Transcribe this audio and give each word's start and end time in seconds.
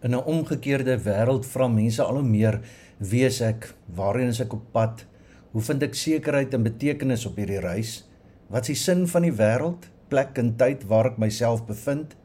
In 0.00 0.14
'n 0.16 0.24
omgekeerde 0.24 0.96
wêreld 1.04 1.46
vra 1.46 1.68
mense 1.68 2.02
al 2.02 2.14
hoe 2.14 2.22
meer: 2.22 2.60
Wie 2.98 3.24
is 3.24 3.40
ek? 3.40 3.74
Waarheen 3.94 4.28
is 4.32 4.40
ek 4.40 4.52
op 4.52 4.72
pad? 4.72 5.04
Hoe 5.52 5.62
vind 5.62 5.82
ek 5.82 5.94
sekerheid 5.94 6.54
en 6.54 6.62
betekenis 6.62 7.26
op 7.26 7.36
hierdie 7.36 7.60
reis? 7.60 8.08
Wat 8.48 8.62
is 8.62 8.66
die 8.66 8.74
sin 8.74 9.06
van 9.08 9.22
die 9.22 9.32
wêreld? 9.32 9.90
Plek 10.08 10.38
en 10.38 10.56
tyd 10.56 10.86
waar 10.88 11.06
ek 11.12 11.18
myself 11.18 11.66
bevind? 11.66 12.16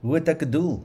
Hoe 0.00 0.14
het 0.14 0.28
ek 0.28 0.42
'n 0.42 0.50
doel? 0.50 0.84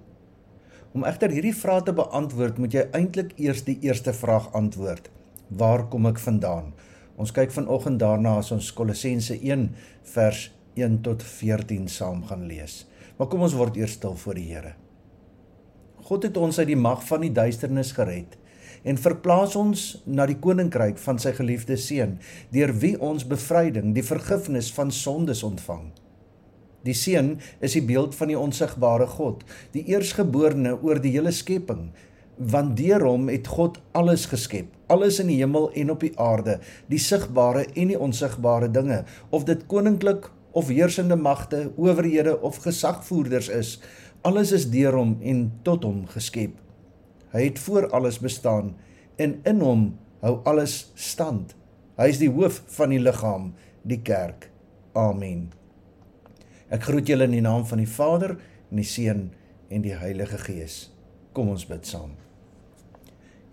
Om 0.93 1.03
egter 1.03 1.29
hierdie 1.29 1.55
vrae 1.55 1.83
te 1.83 1.93
beantwoord, 1.93 2.57
moet 2.57 2.73
jy 2.73 2.87
eintlik 2.91 3.33
eers 3.39 3.63
die 3.63 3.79
eerste 3.81 4.13
vraag 4.13 4.51
antwoord. 4.53 5.09
Waar 5.47 5.87
kom 5.87 6.05
ek 6.05 6.19
vandaan? 6.19 6.73
Ons 7.15 7.31
kyk 7.31 7.51
vanoggend 7.51 7.99
daarna 7.99 8.37
as 8.37 8.51
ons 8.51 8.73
Kolossense 8.73 9.39
1 9.41 9.69
vers 10.03 10.51
1 10.73 11.01
tot 11.01 11.23
14 11.23 11.87
saam 11.87 12.23
gaan 12.23 12.47
lees. 12.47 12.87
Maar 13.17 13.27
kom 13.27 13.41
ons 13.41 13.53
word 13.53 13.77
eers 13.77 13.91
stil 13.91 14.15
voor 14.15 14.33
die 14.33 14.53
Here. 14.53 14.84
God 16.05 16.27
het 16.27 16.37
ons 16.37 16.59
uit 16.61 16.69
die 16.69 16.77
mag 16.77 17.01
van 17.07 17.23
die 17.25 17.33
duisternis 17.33 17.95
gered 17.97 18.35
en 18.85 18.99
verplaas 19.01 19.55
ons 19.57 19.83
na 20.05 20.27
die 20.29 20.37
koninkryk 20.37 20.99
van 21.01 21.17
sy 21.21 21.31
geliefde 21.33 21.77
seun 21.81 22.19
deur 22.53 22.73
wie 22.83 22.93
ons 23.01 23.25
bevryding 23.25 23.95
die 23.95 24.05
vergifnis 24.05 24.69
van 24.75 24.93
sondes 24.93 25.41
ontvang. 25.47 25.87
Die 26.85 26.93
seun 26.93 27.39
is 27.65 27.73
die 27.73 27.81
beeld 27.81 28.13
van 28.13 28.29
die 28.29 28.37
onsigbare 28.37 29.07
God, 29.15 29.41
die 29.73 29.87
eersgeborene 29.89 30.75
oor 30.85 31.01
die 31.01 31.15
hele 31.15 31.33
skepping, 31.33 31.87
want 32.37 32.75
deur 32.77 33.01
hom 33.07 33.25
het 33.31 33.49
God 33.49 33.79
alles 33.97 34.27
geskep, 34.29 34.69
alles 34.91 35.17
in 35.23 35.31
die 35.33 35.39
hemel 35.39 35.71
en 35.73 35.95
op 35.95 36.05
die 36.05 36.13
aarde, 36.21 36.59
die 36.91 37.01
sigbare 37.01 37.65
en 37.73 37.95
die 37.95 37.97
onsigbare 37.97 38.69
dinge, 38.69 39.01
of 39.33 39.49
dit 39.49 39.65
koninklik 39.71 40.29
of 40.55 40.69
heersende 40.69 41.17
magte, 41.17 41.71
owerhede 41.75 42.37
of 42.45 42.61
gesagvoerders 42.63 43.49
is, 43.49 43.79
Alles 44.25 44.51
is 44.57 44.69
deur 44.73 44.95
hom 44.97 45.19
en 45.21 45.45
tot 45.67 45.83
hom 45.85 46.01
geskep. 46.09 46.55
Hy 47.35 47.43
het 47.45 47.59
voor 47.61 47.91
alles 47.93 48.17
bestaan 48.23 48.73
en 49.21 49.37
in 49.45 49.61
hom 49.61 49.83
hou 50.23 50.39
alles 50.49 50.87
stand. 50.97 51.53
Hy 51.99 52.09
is 52.09 52.19
die 52.23 52.31
hoof 52.33 52.63
van 52.73 52.95
die 52.95 52.99
liggaam, 52.99 53.51
die 53.85 54.01
kerk. 54.01 54.49
Amen. 54.97 55.51
Ek 56.73 56.87
groet 56.89 57.11
julle 57.11 57.29
in 57.29 57.37
die 57.37 57.45
naam 57.45 57.67
van 57.69 57.83
die 57.83 57.91
Vader 57.91 58.33
en 58.71 58.81
die 58.81 58.89
Seun 58.89 59.27
en 59.69 59.85
die 59.85 59.93
Heilige 59.93 60.41
Gees. 60.41 60.87
Kom 61.37 61.53
ons 61.53 61.67
bid 61.69 61.85
saam. 61.85 62.15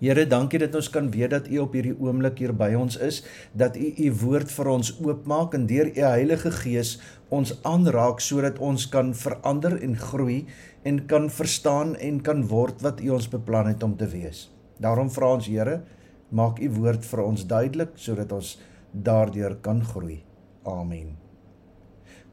Here, 0.03 0.25
dankie 0.27 0.59
dat 0.59 0.75
ons 0.75 0.89
kan 0.91 1.13
weet 1.15 1.31
dat 1.31 1.45
U 1.47 1.61
op 1.63 1.77
hierdie 1.77 1.95
oomblik 1.95 2.41
hier 2.43 2.51
by 2.59 2.73
ons 2.75 2.97
is, 2.99 3.21
dat 3.55 3.77
U 3.79 3.87
U 3.87 4.09
woord 4.25 4.51
vir 4.51 4.71
ons 4.73 4.89
oopmaak 4.99 5.55
en 5.55 5.69
deur 5.71 5.93
U 5.93 6.03
Heilige 6.03 6.51
Gees 6.57 6.97
ons 7.31 7.53
aanraak 7.63 8.19
sodat 8.19 8.59
ons 8.59 8.89
kan 8.91 9.13
verander 9.15 9.77
en 9.79 9.95
groei 9.95 10.41
en 10.83 10.99
kan 11.07 11.31
verstaan 11.31 11.95
en 12.03 12.19
kan 12.19 12.43
word 12.51 12.83
wat 12.83 12.99
U 12.99 13.15
ons 13.15 13.31
beplan 13.31 13.71
het 13.71 13.87
om 13.87 13.95
te 13.95 14.11
wees. 14.11 14.49
Daarom 14.83 15.07
vra 15.07 15.37
ons 15.37 15.47
Here, 15.47 15.85
maak 16.35 16.59
U 16.59 16.75
woord 16.81 17.07
vir 17.07 17.23
ons 17.23 17.47
duidelik 17.47 17.95
sodat 17.95 18.35
ons 18.35 18.57
daardeur 18.91 19.55
kan 19.63 19.87
groei. 19.87 20.25
Amen. 20.67 21.15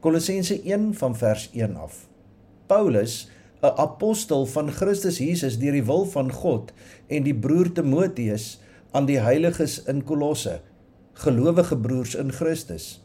Kolossense 0.02 0.58
1 0.66 0.90
van 0.98 1.14
vers 1.14 1.46
1 1.54 1.78
af. 1.78 2.08
Paulus 2.66 3.28
'n 3.62 3.76
apostel 3.76 4.46
van 4.46 4.70
Christus 4.72 5.18
Jesus 5.18 5.58
deur 5.60 5.76
die 5.76 5.84
wil 5.84 6.06
van 6.08 6.32
God 6.32 6.72
en 7.08 7.22
die 7.22 7.34
broer 7.34 7.72
Timoteus 7.72 8.60
aan 8.96 9.06
die 9.06 9.20
heiliges 9.20 9.82
in 9.84 10.04
Kolosse, 10.04 10.60
gelowige 11.12 11.76
broers 11.76 12.14
in 12.14 12.32
Christus. 12.32 13.02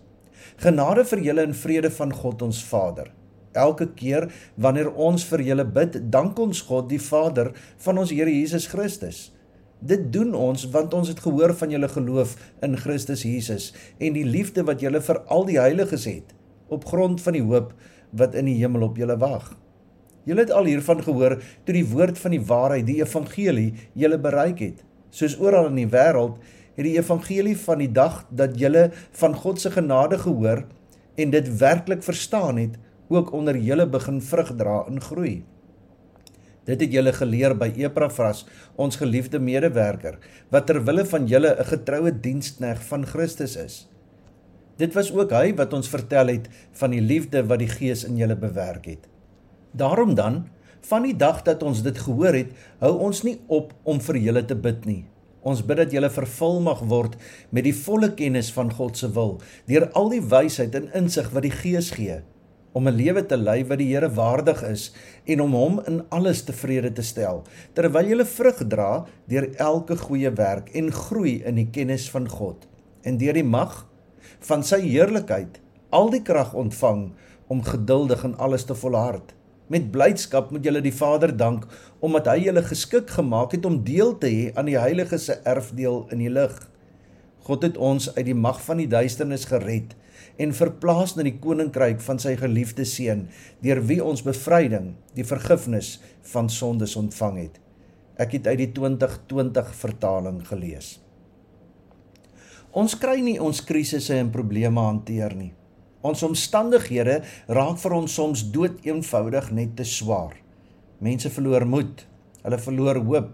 Genade 0.58 1.04
vir 1.06 1.20
julle 1.20 1.44
en 1.44 1.54
vrede 1.54 1.92
van 1.92 2.14
God 2.14 2.42
ons 2.42 2.64
Vader. 2.64 3.12
Elke 3.52 3.88
keer 4.00 4.30
wanneer 4.56 4.94
ons 4.96 5.26
vir 5.28 5.44
julle 5.44 5.66
bid, 5.66 6.00
dank 6.12 6.40
ons 6.40 6.62
God 6.62 6.88
die 6.90 7.02
Vader 7.02 7.52
van 7.84 7.98
ons 7.98 8.12
Here 8.12 8.32
Jesus 8.32 8.68
Christus. 8.72 9.32
Dit 9.80 10.08
doen 10.14 10.34
ons 10.34 10.64
want 10.72 10.94
ons 10.94 11.12
het 11.12 11.20
gehoor 11.20 11.54
van 11.60 11.76
julle 11.76 11.92
geloof 11.92 12.38
in 12.64 12.80
Christus 12.80 13.26
Jesus 13.28 13.74
en 14.00 14.16
die 14.16 14.26
liefde 14.26 14.64
wat 14.64 14.82
julle 14.82 15.04
vir 15.04 15.20
al 15.28 15.46
die 15.52 15.60
heiliges 15.60 16.08
het 16.08 16.32
op 16.72 16.88
grond 16.88 17.22
van 17.22 17.36
die 17.36 17.44
hoop 17.44 17.76
wat 18.16 18.36
in 18.40 18.48
die 18.48 18.58
hemel 18.64 18.88
op 18.88 18.98
julle 18.98 19.20
wag. 19.20 19.52
Julle 20.26 20.42
het 20.42 20.52
al 20.52 20.66
hiervan 20.70 21.04
gehoor 21.06 21.38
toe 21.66 21.76
die 21.76 21.86
woord 21.86 22.18
van 22.18 22.34
die 22.34 22.42
waarheid, 22.42 22.86
die 22.88 23.02
evangelie, 23.02 23.74
julle 23.94 24.18
bereik 24.22 24.60
het. 24.64 24.84
Soos 25.14 25.38
oral 25.40 25.70
in 25.70 25.84
die 25.84 25.90
wêreld 25.92 26.42
het 26.76 26.84
die 26.84 26.98
evangelie 26.98 27.56
van 27.58 27.80
die 27.80 27.92
dag 27.92 28.24
dat 28.30 28.58
julle 28.60 28.90
van 29.20 29.36
God 29.38 29.62
se 29.62 29.72
genade 29.72 30.18
gehoor 30.20 30.66
en 31.16 31.32
dit 31.32 31.52
werklik 31.62 32.04
verstaan 32.04 32.58
het, 32.60 32.76
ook 33.08 33.32
onder 33.38 33.58
julle 33.58 33.86
begin 33.88 34.18
vrug 34.22 34.56
dra 34.58 34.82
en 34.90 35.00
groei. 35.02 35.44
Dit 36.66 36.82
het 36.82 36.94
julle 36.98 37.14
geleer 37.14 37.54
by 37.54 37.70
Epafras, 37.78 38.44
ons 38.76 38.98
geliefde 38.98 39.40
medewerker, 39.40 40.18
wat 40.50 40.66
ter 40.66 40.82
wille 40.84 41.06
van 41.06 41.28
julle 41.30 41.54
'n 41.54 41.70
getroue 41.72 42.12
dienskneg 42.12 42.82
van 42.90 43.06
Christus 43.06 43.56
is. 43.56 43.88
Dit 44.78 44.94
was 44.94 45.12
ook 45.14 45.32
hy 45.32 45.54
wat 45.56 45.74
ons 45.74 45.90
vertel 45.90 46.28
het 46.28 46.50
van 46.72 46.92
die 46.92 47.02
liefde 47.02 47.46
wat 47.46 47.60
die 47.60 47.70
Gees 47.70 48.04
in 48.04 48.18
julle 48.18 48.36
bewerk 48.36 48.86
het. 48.86 49.15
Daarom 49.76 50.16
dan, 50.16 50.46
van 50.88 51.04
die 51.04 51.16
dag 51.18 51.42
dat 51.44 51.64
ons 51.64 51.82
dit 51.84 51.98
gehoor 51.98 52.38
het, 52.38 52.54
hou 52.80 52.94
ons 53.08 53.24
nie 53.28 53.40
op 53.52 53.74
om 53.84 54.00
vir 54.00 54.22
julle 54.24 54.46
te 54.48 54.56
bid 54.56 54.86
nie. 54.88 55.02
Ons 55.46 55.62
bid 55.66 55.82
dat 55.82 55.92
julle 55.94 56.10
vervul 56.10 56.62
mag 56.64 56.80
word 56.90 57.18
met 57.54 57.68
die 57.68 57.76
volle 57.76 58.14
kennis 58.18 58.54
van 58.56 58.72
God 58.74 58.98
se 58.98 59.10
wil, 59.14 59.36
deur 59.68 59.90
al 60.00 60.08
die 60.14 60.22
wysheid 60.24 60.78
en 60.80 60.88
insig 60.98 61.28
wat 61.34 61.44
die 61.46 61.54
Gees 61.54 61.92
gee, 61.98 62.22
om 62.72 62.88
'n 62.88 62.96
lewe 62.96 63.26
te 63.26 63.38
lei 63.38 63.64
wat 63.64 63.78
die 63.78 63.92
Here 63.92 64.10
waardig 64.10 64.64
is 64.64 64.94
en 65.26 65.42
om 65.42 65.52
hom 65.52 65.82
in 65.88 66.02
alles 66.10 66.44
tevrede 66.44 66.94
te 66.94 67.04
stel, 67.04 67.44
terwyl 67.74 68.08
julle 68.08 68.26
vrug 68.26 68.64
dra 68.68 69.06
deur 69.28 69.52
elke 69.58 69.98
goeie 69.98 70.32
werk 70.32 70.70
en 70.74 70.92
groei 70.92 71.44
in 71.44 71.56
die 71.56 71.70
kennis 71.72 72.10
van 72.10 72.30
God 72.30 72.68
en 73.04 73.18
deur 73.18 73.34
die 73.34 73.44
mag 73.44 73.86
van 74.40 74.64
sy 74.64 74.82
heerlikheid 74.82 75.60
al 75.92 76.10
die 76.10 76.24
krag 76.24 76.54
ontvang 76.54 77.12
om 77.48 77.64
geduldig 77.64 78.24
in 78.24 78.36
alles 78.38 78.66
te 78.66 78.76
volhard. 78.76 79.35
Met 79.68 79.90
blydskap 79.92 80.52
moet 80.54 80.66
julle 80.66 80.82
die 80.86 80.94
Vader 80.94 81.34
dank 81.34 81.66
omdat 82.06 82.28
hy 82.30 82.46
julle 82.46 82.62
geskik 82.66 83.10
gemaak 83.18 83.56
het 83.58 83.66
om 83.66 83.80
deel 83.86 84.14
te 84.22 84.30
hê 84.30 84.48
aan 84.54 84.70
die 84.70 84.78
Heilige 84.78 85.18
se 85.18 85.40
erfdeel 85.42 86.04
in 86.14 86.22
die 86.22 86.30
lig. 86.30 86.54
God 87.46 87.66
het 87.66 87.78
ons 87.78 88.12
uit 88.16 88.26
die 88.28 88.38
mag 88.38 88.62
van 88.66 88.82
die 88.82 88.90
duisternis 88.90 89.48
gered 89.50 89.96
en 90.42 90.54
verplaas 90.54 91.16
na 91.16 91.26
die 91.26 91.38
koninkryk 91.42 92.02
van 92.04 92.22
sy 92.22 92.36
geliefde 92.40 92.86
seun 92.90 93.26
deur 93.64 93.82
wie 93.90 94.02
ons 94.04 94.24
bevryding, 94.26 94.94
die 95.18 95.26
vergifnis 95.26 95.96
van 96.34 96.50
sondes 96.50 96.96
ontvang 97.00 97.42
het. 97.46 97.60
Ek 98.22 98.38
het 98.38 98.48
uit 98.48 98.62
die 98.62 98.72
2020 98.76 99.74
vertaling 99.82 100.40
gelees. 100.48 100.96
Ons 102.76 102.98
kry 103.00 103.22
nie 103.24 103.38
ons 103.40 103.64
krisisse 103.64 104.18
en 104.20 104.34
probleme 104.34 104.84
hanteer 104.84 105.36
nie. 105.36 105.54
Ons 106.06 106.22
omstandighede 106.26 107.22
raak 107.58 107.80
vir 107.82 107.96
ons 107.98 108.18
soms 108.20 108.44
dood 108.54 108.84
eenvoudig 108.86 109.50
net 109.58 109.74
te 109.80 109.86
swaar. 109.90 110.36
Mense 111.02 111.32
verloor 111.34 111.66
moed, 111.66 112.06
hulle 112.46 112.62
verloor 112.62 113.02
hoop. 113.08 113.34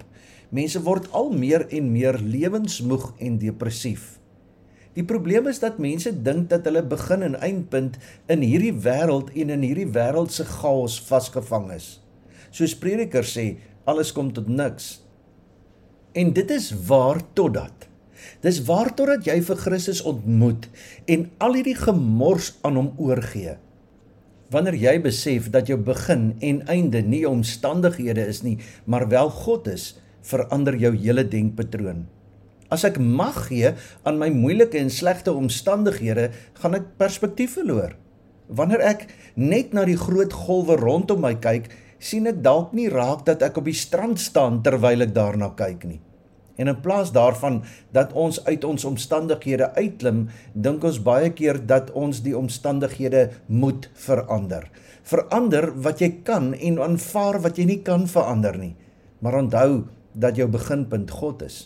Mense 0.56 0.80
word 0.84 1.10
al 1.16 1.32
meer 1.36 1.68
en 1.72 1.92
meer 1.92 2.20
lewensmoeg 2.20 3.12
en 3.24 3.38
depressief. 3.44 4.18
Die 4.96 5.06
probleem 5.08 5.48
is 5.48 5.62
dat 5.64 5.80
mense 5.80 6.12
dink 6.24 6.50
dat 6.52 6.66
hulle 6.68 6.84
begin 6.84 7.24
en 7.24 7.38
eindpunt 7.40 7.96
in 8.32 8.44
hierdie 8.44 8.74
wêreld 8.88 9.32
en 9.32 9.54
in 9.56 9.64
hierdie 9.64 9.88
wêreld 9.96 10.36
se 10.36 10.44
chaos 10.48 10.98
vasgevang 11.08 11.70
is. 11.76 11.94
Soos 12.52 12.76
predikers 12.76 13.32
sê, 13.38 13.46
alles 13.88 14.12
kom 14.16 14.34
tot 14.36 14.52
niks. 14.52 14.98
En 16.12 16.34
dit 16.36 16.52
is 16.52 16.74
waar 16.88 17.22
totdat 17.36 17.88
Dis 18.44 18.62
waartotdat 18.68 19.28
jy 19.28 19.40
vir 19.48 19.60
Christus 19.64 20.02
ontmoet 20.08 20.70
en 21.12 21.28
al 21.44 21.60
hierdie 21.60 21.78
gemors 21.78 22.54
aan 22.66 22.80
hom 22.80 22.94
oorgee. 23.02 23.58
Wanneer 24.52 24.76
jy 24.76 24.96
besef 25.04 25.48
dat 25.54 25.70
jou 25.72 25.78
begin 25.80 26.34
en 26.44 26.64
einde 26.68 27.00
nie 27.08 27.24
omstandighede 27.28 28.26
is 28.28 28.42
nie, 28.44 28.58
maar 28.86 29.08
wel 29.08 29.30
God 29.32 29.70
is, 29.72 29.94
verander 30.28 30.76
jou 30.76 30.92
hele 30.98 31.24
denkpatroon. 31.24 32.04
As 32.72 32.84
ek 32.88 33.00
mag 33.00 33.48
gee 33.48 33.74
aan 34.08 34.20
my 34.20 34.30
moeilike 34.32 34.80
en 34.80 34.92
slegte 34.92 35.32
omstandighede, 35.36 36.30
gaan 36.60 36.76
ek 36.78 36.94
perspektief 37.00 37.58
verloor. 37.60 37.98
Wanneer 38.52 38.84
ek 38.84 39.08
net 39.40 39.72
na 39.76 39.86
die 39.88 40.00
groot 40.00 40.36
golwe 40.36 40.76
rondom 40.80 41.24
my 41.24 41.38
kyk, 41.40 41.72
sien 42.00 42.28
ek 42.28 42.40
dalk 42.44 42.72
nie 42.76 42.90
raak 42.92 43.24
dat 43.28 43.44
ek 43.46 43.60
op 43.62 43.68
die 43.68 43.78
strand 43.78 44.20
staan 44.20 44.60
terwyl 44.66 45.04
ek 45.08 45.14
daarna 45.16 45.52
kyk 45.56 45.86
nie. 45.88 46.02
En 46.62 46.70
in 46.70 46.82
plaas 46.82 47.10
daarvan 47.12 47.64
dat 47.96 48.14
ons 48.14 48.38
uit 48.46 48.64
ons 48.64 48.86
omstandighede 48.86 49.72
uitklim, 49.74 50.28
dink 50.54 50.84
ons 50.86 51.00
baie 51.02 51.32
keer 51.34 51.58
dat 51.66 51.90
ons 51.98 52.22
die 52.22 52.36
omstandighede 52.38 53.30
moet 53.48 53.90
verander. 54.06 54.68
Verander 55.02 55.72
wat 55.82 56.04
jy 56.04 56.12
kan 56.28 56.52
en 56.54 56.78
aanvaar 56.86 57.42
wat 57.42 57.58
jy 57.58 57.66
nie 57.72 57.82
kan 57.86 58.06
verander 58.10 58.60
nie. 58.62 58.76
Maar 59.26 59.40
onthou 59.42 59.72
dat 60.14 60.38
jou 60.38 60.46
beginpunt 60.52 61.10
God 61.18 61.42
is. 61.48 61.64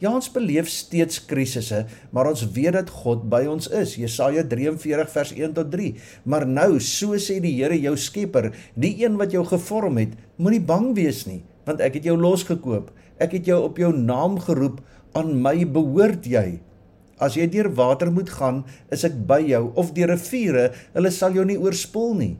Ja, 0.00 0.10
ons 0.12 0.28
beleef 0.28 0.68
steeds 0.68 1.22
krisisse, 1.24 1.86
maar 2.12 2.28
ons 2.28 2.42
weet 2.52 2.74
dat 2.76 2.92
God 2.92 3.22
by 3.32 3.46
ons 3.48 3.68
is. 3.72 3.94
Jesaja 3.96 4.44
43 4.44 5.12
vers 5.12 5.32
1 5.32 5.54
tot 5.56 5.70
3. 5.72 5.94
Maar 6.28 6.44
nou, 6.48 6.70
so 6.84 7.16
sê 7.20 7.38
die 7.40 7.54
Here 7.56 7.76
jou 7.80 7.94
Skepper, 7.96 8.50
die 8.76 8.92
een 9.00 9.16
wat 9.20 9.32
jou 9.32 9.44
gevorm 9.48 9.96
het, 10.02 10.12
moenie 10.36 10.60
bang 10.60 10.90
wees 10.96 11.24
nie 11.28 11.42
want 11.66 11.82
ek 11.82 11.98
het 11.98 12.06
jou 12.06 12.14
losgekoop. 12.18 12.92
Ek 13.22 13.36
het 13.38 13.46
jou 13.48 13.62
op 13.64 13.78
jou 13.80 13.92
naam 13.96 14.38
geroep, 14.42 14.80
aan 15.16 15.36
my 15.42 15.64
behoort 15.64 16.26
jy. 16.28 16.60
As 17.16 17.38
jy 17.38 17.46
deur 17.48 17.70
water 17.72 18.10
moet 18.12 18.28
gaan, 18.28 18.64
is 18.92 19.06
ek 19.08 19.14
by 19.28 19.40
jou, 19.48 19.62
of 19.80 19.94
deur 19.96 20.12
riviere, 20.12 20.66
hulle 20.92 21.12
sal 21.14 21.32
jou 21.32 21.46
nie 21.48 21.56
oorspoel 21.56 22.12
nie. 22.18 22.34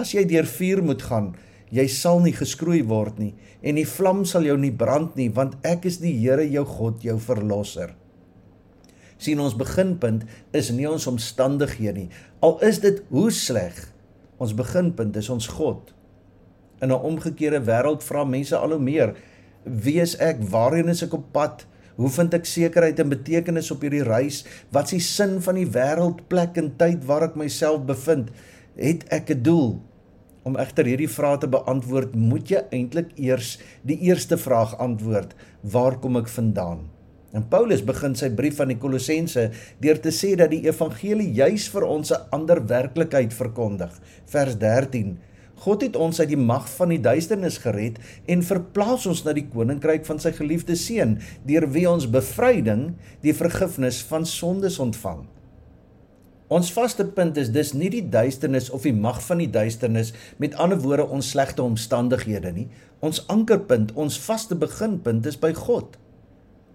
As 0.00 0.14
jy 0.16 0.24
deur 0.28 0.48
vuur 0.48 0.80
moet 0.82 1.04
gaan, 1.04 1.34
jy 1.74 1.84
sal 1.92 2.22
nie 2.24 2.32
geskroei 2.32 2.80
word 2.88 3.18
nie, 3.20 3.34
en 3.60 3.76
die 3.76 3.88
vlam 3.88 4.24
sal 4.24 4.48
jou 4.48 4.56
nie 4.56 4.72
brand 4.72 5.18
nie, 5.20 5.28
want 5.28 5.58
ek 5.66 5.84
is 5.90 6.00
die 6.00 6.16
Here 6.22 6.46
jou 6.48 6.64
God, 6.64 7.04
jou 7.04 7.18
verlosser 7.20 7.92
sien 9.24 9.40
ons 9.40 9.56
beginpunt 9.58 10.24
is 10.56 10.70
nie 10.74 10.86
ons 10.90 11.08
omstandighede 11.10 12.04
nie. 12.04 12.10
Al 12.44 12.58
is 12.66 12.80
dit 12.84 13.00
hoe 13.12 13.30
sleg, 13.32 13.76
ons 14.42 14.54
beginpunt 14.56 15.16
is 15.20 15.30
ons 15.32 15.48
God. 15.56 15.92
In 16.82 16.90
'n 16.90 17.04
omgekeerde 17.10 17.62
wêreld 17.64 18.02
vra 18.02 18.24
mense 18.24 18.56
al 18.56 18.76
hoe 18.76 18.82
meer: 18.82 19.14
Wie 19.64 19.96
is 20.00 20.12
ek? 20.20 20.42
Waarheen 20.52 20.92
is 20.92 21.02
ek 21.06 21.14
op 21.16 21.30
pad? 21.32 21.64
Hoe 21.96 22.10
vind 22.10 22.34
ek 22.36 22.48
sekerheid 22.48 22.98
en 23.00 23.12
betekenis 23.12 23.70
op 23.72 23.84
hierdie 23.86 24.04
reis? 24.04 24.42
Wat 24.74 24.90
is 24.90 24.98
die 24.98 25.04
sin 25.06 25.38
van 25.44 25.56
die 25.56 25.68
wêreld, 25.68 26.24
plek 26.28 26.58
en 26.60 26.72
tyd 26.76 27.04
waar 27.08 27.28
ek 27.30 27.38
myself 27.38 27.86
bevind? 27.88 28.32
Het 28.76 29.06
ek 29.14 29.30
'n 29.30 29.42
doel? 29.42 29.80
Om 30.44 30.58
egter 30.60 30.84
hierdie 30.84 31.08
vrae 31.08 31.38
te 31.38 31.48
beantwoord, 31.48 32.14
moet 32.14 32.50
jy 32.50 32.60
eintlik 32.70 33.14
eers 33.16 33.58
die 33.82 33.96
eerste 34.04 34.36
vraag 34.36 34.76
antwoord: 34.76 35.32
Waar 35.62 35.96
kom 35.98 36.16
ek 36.16 36.28
vandaan? 36.28 36.90
En 37.32 37.48
Paulus 37.48 37.82
begin 37.82 38.14
sy 38.14 38.28
brief 38.30 38.60
aan 38.60 38.68
die 38.68 38.78
Kolossense 38.78 39.50
deur 39.80 39.98
te 40.00 40.12
sê 40.14 40.36
dat 40.36 40.50
die 40.50 40.66
evangelie 40.68 41.32
juis 41.32 41.68
vir 41.68 41.82
ons 41.82 42.12
'n 42.12 42.28
ander 42.30 42.66
werklikheid 42.66 43.32
verkondig. 43.32 44.00
Vers 44.26 44.58
13: 44.58 45.18
God 45.64 45.84
het 45.86 45.96
ons 45.96 46.20
uit 46.20 46.28
die 46.28 46.40
mag 46.40 46.66
van 46.76 46.90
die 46.92 47.00
duisternis 47.00 47.56
gered 47.62 47.96
en 48.28 48.44
verplaas 48.44 49.06
ons 49.08 49.22
na 49.24 49.32
die 49.36 49.46
koninkryk 49.48 50.04
van 50.04 50.20
sy 50.20 50.34
geliefde 50.36 50.76
seun, 50.76 51.16
deur 51.48 51.66
wie 51.72 51.86
ons 51.88 52.08
bevryding, 52.10 52.90
die 53.24 53.32
vergifnis 53.36 54.02
van 54.10 54.28
sondes 54.28 54.76
ontvang. 54.82 55.24
Ons 56.52 56.68
vaste 56.76 57.06
punt 57.16 57.38
is 57.40 57.48
dus 57.54 57.72
nie 57.72 57.88
die 57.90 58.04
duisternis 58.12 58.68
of 58.76 58.84
die 58.84 58.92
mag 58.92 59.22
van 59.24 59.40
die 59.40 59.48
duisternis, 59.50 60.12
met 60.38 60.56
ander 60.60 60.78
woorde 60.84 61.06
ons 61.08 61.30
slegte 61.32 61.64
omstandighede 61.64 62.52
nie. 62.52 62.66
Ons 63.00 63.22
ankerpunt, 63.32 63.94
ons 63.96 64.18
vaste 64.20 64.58
beginpunt 64.60 65.24
is 65.26 65.40
by 65.40 65.54
God. 65.56 65.96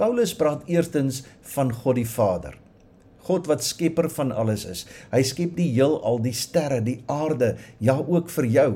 Paulus 0.01 0.33
praat 0.33 0.65
eerstens 0.71 1.21
van 1.53 1.71
God 1.75 2.01
die 2.01 2.09
Vader. 2.09 2.57
God 3.29 3.49
wat 3.49 3.63
skepper 3.65 4.09
van 4.09 4.33
alles 4.33 4.65
is. 4.65 4.85
Hy 5.13 5.21
skep 5.23 5.55
die 5.59 5.69
heelal, 5.75 6.17
die 6.25 6.33
sterre, 6.33 6.81
die 6.81 7.03
aarde, 7.05 7.55
ja 7.79 7.99
ook 8.01 8.31
vir 8.33 8.49
jou. 8.49 8.69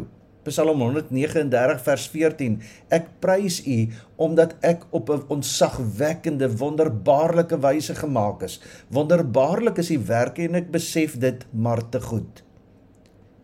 Psalm 0.44 0.82
139 0.84 1.80
vers 1.86 2.06
14. 2.12 2.58
Ek 2.92 3.08
prys 3.24 3.62
U 3.64 3.78
omdat 4.22 4.56
ek 4.62 4.84
op 4.92 5.10
'n 5.10 5.24
onsagwekkende, 5.32 6.52
wonderbaarlike 6.60 7.58
wyse 7.64 7.96
gemaak 7.96 8.44
is. 8.44 8.60
Wonderbaarlik 8.92 9.78
is 9.78 9.92
U 9.92 10.00
werke 10.00 10.44
en 10.44 10.56
ek 10.56 10.72
besef 10.72 11.18
dit 11.18 11.46
maar 11.52 11.90
te 11.90 12.00
goed. 12.00 12.44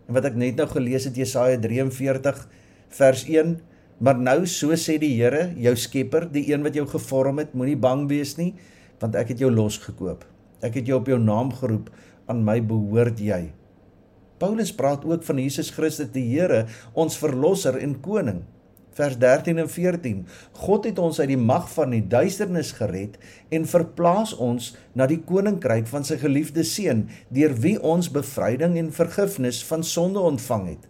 En 0.07 0.13
wat 0.13 0.25
ek 0.25 0.35
net 0.35 0.55
nou 0.55 0.67
gelees 0.67 1.05
het 1.05 1.15
Jesaja 1.15 1.57
43 1.57 2.47
vers 2.89 3.23
1 3.25 3.59
Maar 3.99 4.15
nou 4.15 4.45
so 4.47 4.75
sê 4.79 4.95
die 4.95 5.11
Here, 5.19 5.49
jou 5.59 5.75
Skepper, 5.75 6.29
die 6.31 6.45
een 6.53 6.63
wat 6.63 6.77
jou 6.77 6.85
gevorm 6.87 7.41
het, 7.41 7.51
moenie 7.51 7.75
bang 7.75 8.05
wees 8.07 8.37
nie, 8.37 8.53
want 9.01 9.17
ek 9.19 9.33
het 9.33 9.41
jou 9.43 9.51
losgekoop. 9.51 10.23
Ek 10.65 10.79
het 10.79 10.89
jou 10.89 10.99
op 10.99 11.07
jou 11.07 11.19
naam 11.21 11.53
geroep, 11.55 11.89
aan 12.29 12.43
my 12.45 12.59
behoort 12.61 13.21
jy. 13.23 13.49
Paulus 14.39 14.71
praat 14.75 15.03
ook 15.05 15.23
van 15.27 15.41
Jesus 15.41 15.71
Christus 15.75 16.11
die 16.13 16.23
Here, 16.31 16.65
ons 16.93 17.17
verlosser 17.19 17.79
en 17.79 17.97
koning. 18.03 18.45
Vers 18.95 19.15
13 19.19 19.59
en 19.61 19.69
14. 19.71 20.25
God 20.59 20.87
het 20.87 20.99
ons 20.99 21.19
uit 21.21 21.29
die 21.31 21.39
mag 21.39 21.69
van 21.71 21.93
die 21.95 22.03
duisternis 22.11 22.73
gered 22.75 23.15
en 23.53 23.67
verplaas 23.69 24.33
ons 24.35 24.73
na 24.97 25.07
die 25.07 25.21
koninkryk 25.23 25.87
van 25.87 26.07
sy 26.07 26.17
geliefde 26.19 26.65
seun, 26.67 27.05
deur 27.31 27.55
wie 27.63 27.77
ons 27.79 28.11
bevryding 28.11 28.75
en 28.81 28.91
vergifnis 28.95 29.61
van 29.67 29.85
sonde 29.87 30.19
ontvang 30.19 30.67
het. 30.73 30.89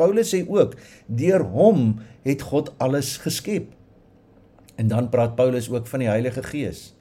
Paulus 0.00 0.32
sê 0.32 0.42
ook 0.48 0.78
deur 1.06 1.44
hom 1.52 1.98
het 2.24 2.44
God 2.48 2.72
alles 2.80 3.18
geskep. 3.20 3.68
En 4.80 4.88
dan 4.88 5.10
praat 5.12 5.36
Paulus 5.36 5.68
ook 5.70 5.86
van 5.86 6.04
die 6.04 6.08
Heilige 6.08 6.42
Gees. 6.46 6.92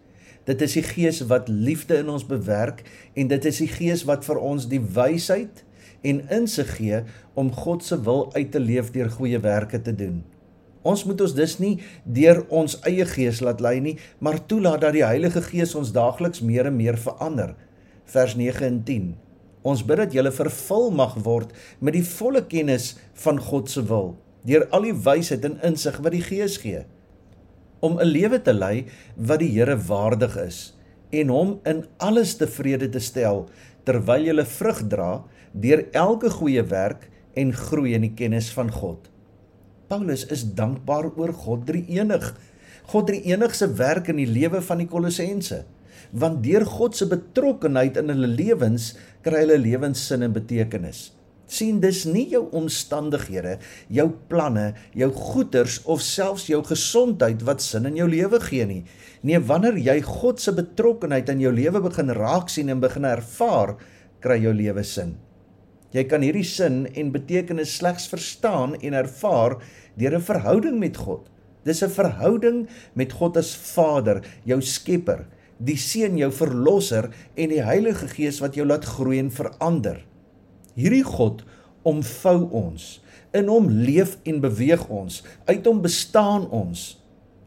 Dit 0.45 0.61
is 0.65 0.73
die 0.73 0.85
Gees 0.85 1.21
wat 1.29 1.49
liefde 1.49 1.99
in 2.01 2.09
ons 2.09 2.25
bewerk 2.25 2.81
en 3.13 3.29
dit 3.29 3.45
is 3.45 3.61
die 3.61 3.69
Gees 3.69 4.05
wat 4.09 4.25
vir 4.25 4.41
ons 4.41 4.65
die 4.71 4.81
wysheid 4.81 5.63
en 6.01 6.23
insig 6.33 6.75
gee 6.79 7.03
om 7.37 7.51
God 7.53 7.85
se 7.85 7.99
wil 8.01 8.29
uit 8.33 8.51
te 8.51 8.59
leef 8.59 8.89
deur 8.95 9.11
goeie 9.13 9.39
werke 9.39 9.81
te 9.81 9.93
doen. 9.93 10.23
Ons 10.81 11.03
moet 11.05 11.19
ons 11.21 11.33
dus 11.37 11.57
nie 11.61 11.75
deur 12.05 12.41
ons 12.49 12.79
eie 12.89 13.05
gees 13.05 13.41
laat 13.45 13.61
lei 13.61 13.75
nie, 13.85 13.97
maar 14.17 14.39
toelaat 14.49 14.81
dat 14.81 14.95
die 14.97 15.05
Heilige 15.05 15.43
Gees 15.45 15.75
ons 15.77 15.93
daagliks 15.93 16.41
meer 16.41 16.71
en 16.71 16.77
meer 16.79 16.97
verander. 16.97 17.53
Vers 18.09 18.33
9 18.35 18.65
en 18.65 18.79
10. 18.87 19.11
Ons 19.61 19.83
bid 19.85 20.01
dat 20.01 20.15
julle 20.17 20.31
vervul 20.33 20.89
mag 20.97 21.13
word 21.21 21.53
met 21.79 21.93
die 21.93 22.05
volle 22.05 22.41
kennis 22.49 22.95
van 23.21 23.37
God 23.37 23.69
se 23.69 23.85
wil, 23.85 24.15
deur 24.41 24.65
al 24.73 24.89
die 24.89 24.97
wysheid 25.05 25.45
en 25.45 25.59
insig 25.69 26.01
wat 26.01 26.17
die 26.17 26.25
Gees 26.25 26.57
gee, 26.63 26.81
om 27.81 27.99
'n 27.99 28.07
lewe 28.07 28.39
te 28.41 28.53
lei 28.53 28.85
wat 29.17 29.39
die 29.39 29.51
Here 29.51 29.77
waardig 29.77 30.37
is 30.37 30.73
en 31.11 31.29
hom 31.29 31.59
in 31.65 31.85
alles 31.97 32.37
tevrede 32.39 32.89
te 32.89 32.99
stel 32.99 33.49
terwyl 33.83 34.23
julle 34.25 34.45
vrug 34.45 34.87
dra 34.87 35.23
deur 35.53 35.85
elke 35.91 36.29
goeie 36.29 36.63
werk 36.63 37.09
en 37.35 37.53
groei 37.53 37.93
in 37.93 38.01
die 38.01 38.15
kennis 38.15 38.51
van 38.53 38.71
God. 38.71 39.09
Paulus 39.87 40.25
is 40.31 40.45
dankbaar 40.55 41.11
oor 41.17 41.33
God 41.33 41.65
drie 41.67 41.85
enig. 41.87 42.31
God 42.91 43.07
drie 43.07 43.21
enigse 43.27 43.67
werk 43.75 44.07
in 44.07 44.21
die 44.21 44.29
lewe 44.29 44.61
van 44.61 44.77
die 44.77 44.87
Kolossense 44.87 45.65
want 46.11 46.41
deur 46.43 46.65
God 46.67 46.95
se 46.97 47.07
betrokkenheid 47.07 47.95
in 48.01 48.11
hulle 48.11 48.27
lewens 48.27 48.91
kry 49.23 49.45
hulle 49.45 49.57
lewenssin 49.61 50.25
en 50.25 50.33
betekenis. 50.35 51.11
Sien 51.51 51.79
dis 51.83 52.03
nie 52.07 52.27
jou 52.31 52.43
omstandighede, 52.57 53.57
jou 53.91 54.07
planne, 54.31 54.71
jou 54.97 55.09
goeders 55.15 55.79
of 55.85 56.03
selfs 56.05 56.47
jou 56.49 56.61
gesondheid 56.65 57.43
wat 57.47 57.63
sin 57.63 57.89
in 57.89 57.99
jou 57.99 58.07
lewe 58.09 58.39
gee 58.43 58.67
nie. 58.67 58.83
Nee, 59.21 59.39
wanneer 59.39 59.77
jy 59.77 59.99
God 60.05 60.41
se 60.41 60.53
betrokkenheid 60.55 61.29
in 61.29 61.43
jou 61.43 61.51
lewe 61.53 61.83
begin 61.83 62.13
raak 62.17 62.49
sien 62.49 62.71
en 62.71 62.81
begin 62.83 63.05
ervaar, 63.05 63.75
kry 64.21 64.39
jou 64.41 64.53
lewe 64.55 64.83
sin. 64.87 65.17
Jy 65.91 66.05
kan 66.07 66.23
hierdie 66.23 66.47
sin 66.47 66.85
en 66.95 67.11
betekenis 67.11 67.75
slegs 67.81 68.07
verstaan 68.07 68.77
en 68.79 68.93
ervaar 68.95 69.59
deur 69.99 70.15
'n 70.15 70.23
verhouding 70.23 70.79
met 70.79 70.97
God. 70.97 71.27
Dis 71.65 71.83
'n 71.83 71.89
verhouding 71.89 72.67
met 72.95 73.11
God 73.11 73.37
as 73.37 73.53
Vader, 73.55 74.23
jou 74.45 74.61
skepper 74.61 75.27
die 75.61 75.77
Seun 75.77 76.17
jou 76.19 76.31
verlosser 76.33 77.11
en 77.37 77.53
die 77.53 77.61
Heilige 77.63 78.09
Gees 78.11 78.41
wat 78.41 78.57
jou 78.57 78.65
laat 78.67 78.87
groei 78.87 79.19
en 79.21 79.29
verander. 79.33 80.01
Hierdie 80.75 81.05
God 81.05 81.43
omvou 81.87 82.49
ons. 82.55 82.99
In 83.35 83.47
hom 83.47 83.69
leef 83.69 84.17
en 84.27 84.41
beweeg 84.43 84.83
ons. 84.91 85.21
Uit 85.47 85.65
hom 85.65 85.81
bestaan 85.83 86.47
ons. 86.49 86.97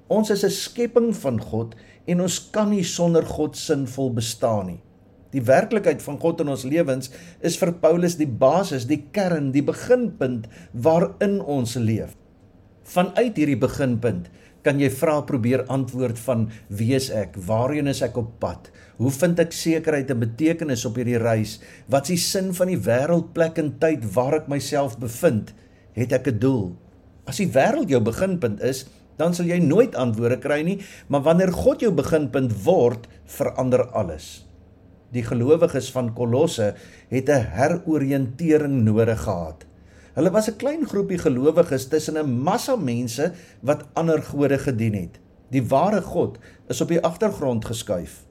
Ons 0.08 0.30
is 0.30 0.44
'n 0.44 0.50
skepping 0.50 1.14
van 1.16 1.40
God 1.40 1.74
en 2.06 2.20
ons 2.20 2.50
kan 2.50 2.70
nie 2.70 2.84
sonder 2.84 3.24
God 3.24 3.56
sinvol 3.56 4.12
bestaan 4.12 4.66
nie. 4.66 4.80
Die 5.34 5.42
werklikheid 5.42 6.02
van 6.02 6.18
God 6.18 6.40
in 6.40 6.48
ons 6.48 6.64
lewens 6.64 7.10
is 7.42 7.56
vir 7.58 7.72
Paulus 7.72 8.14
die 8.16 8.28
basis, 8.28 8.86
die 8.86 9.02
kern, 9.10 9.50
die 9.52 9.64
beginpunt 9.66 10.46
waarin 10.72 11.40
ons 11.40 11.74
leef. 11.74 12.14
Vanuit 12.84 13.36
hierdie 13.36 13.58
beginpunt 13.58 14.28
kan 14.64 14.80
jy 14.80 14.88
vra 14.90 15.18
probeer 15.28 15.66
antwoord 15.72 16.18
van 16.24 16.46
wie 16.72 16.94
is 16.96 17.10
ek? 17.12 17.36
Waarheen 17.46 17.90
is 17.92 18.00
ek 18.04 18.16
op 18.16 18.32
pad? 18.40 18.70
Hoe 18.96 19.12
vind 19.12 19.40
ek 19.42 19.52
sekerheid 19.52 20.10
en 20.10 20.22
betekenis 20.22 20.86
op 20.88 20.96
hierdie 20.96 21.20
reis? 21.20 21.58
Wat 21.92 22.08
is 22.08 22.14
die 22.14 22.22
sin 22.24 22.52
van 22.56 22.72
die 22.72 22.80
wêreld, 22.80 23.34
plek 23.36 23.60
en 23.60 23.74
tyd 23.82 24.06
waar 24.16 24.40
ek 24.40 24.48
myself 24.48 24.96
bevind? 24.98 25.52
Het 25.94 26.12
ek 26.12 26.28
'n 26.28 26.38
doel? 26.38 26.72
As 27.26 27.36
die 27.36 27.48
wêreld 27.48 27.88
jou 27.88 28.00
beginpunt 28.00 28.60
is, 28.60 28.86
dan 29.16 29.34
sal 29.34 29.46
jy 29.46 29.60
nooit 29.62 29.94
antwoorde 29.94 30.38
kry 30.42 30.62
nie, 30.62 30.80
maar 31.08 31.22
wanneer 31.22 31.52
God 31.52 31.80
jou 31.80 31.92
beginpunt 31.92 32.52
word, 32.64 33.06
verander 33.26 33.86
alles. 33.92 34.44
Die 35.14 35.22
gelowiges 35.22 35.92
van 35.94 36.14
Kolosse 36.14 36.74
het 37.08 37.28
'n 37.28 37.46
heroriëntering 37.54 38.82
nodig 38.82 39.22
gehad. 39.22 39.64
Hulle 40.14 40.30
was 40.30 40.48
'n 40.48 40.56
klein 40.56 40.86
groepie 40.86 41.18
gelowiges 41.18 41.88
tussen 41.88 42.16
'n 42.18 42.42
massa 42.42 42.76
mense 42.76 43.32
wat 43.60 43.86
ander 43.94 44.22
gode 44.22 44.58
gedien 44.58 44.94
het. 44.94 45.18
Die 45.50 45.62
ware 45.62 46.00
God 46.02 46.38
is 46.68 46.80
op 46.80 46.88
die 46.88 47.02
agtergrond 47.02 47.64
geskuif. 47.64 48.24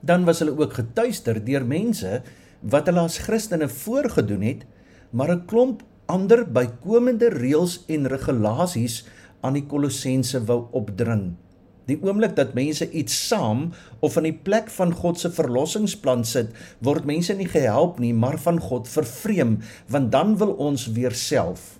Dan 0.00 0.24
was 0.24 0.38
hulle 0.38 0.58
ook 0.58 0.72
getuister 0.72 1.44
deur 1.44 1.66
mense 1.66 2.22
wat 2.60 2.86
hulle 2.86 3.00
as 3.00 3.18
Christene 3.18 3.68
voorgedoen 3.68 4.42
het, 4.42 4.64
maar 5.10 5.30
'n 5.30 5.44
klomp 5.46 5.82
ander 6.06 6.44
bykomende 6.52 7.28
reëls 7.28 7.84
en 7.88 8.06
regulasies 8.06 9.04
aan 9.40 9.52
die 9.52 9.66
Kolossense 9.66 10.44
wou 10.44 10.66
opdring. 10.70 11.34
Die 11.88 11.98
oomblik 12.00 12.32
dat 12.36 12.54
mense 12.56 12.86
iets 12.96 13.16
saam 13.28 13.66
of 14.00 14.16
in 14.16 14.28
die 14.30 14.36
plek 14.46 14.70
van 14.72 14.92
God 14.96 15.20
se 15.20 15.28
verlossingsplan 15.34 16.24
sit, 16.24 16.54
word 16.84 17.04
mense 17.08 17.34
nie 17.36 17.48
gehelp 17.50 17.98
nie, 18.00 18.14
maar 18.16 18.38
van 18.40 18.60
God 18.60 18.88
vervreem, 18.88 19.58
want 19.92 20.12
dan 20.12 20.38
wil 20.40 20.56
ons 20.56 20.88
weer 20.96 21.12
self. 21.12 21.78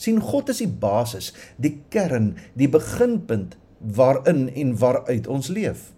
sien 0.00 0.16
God 0.24 0.48
is 0.48 0.62
die 0.62 0.70
basis, 0.80 1.26
die 1.60 1.74
kern, 1.92 2.30
die 2.56 2.68
beginpunt 2.72 3.58
waarin 3.80 4.46
en 4.48 4.72
waaruit 4.80 5.26
ons 5.28 5.50
leef. 5.52 5.90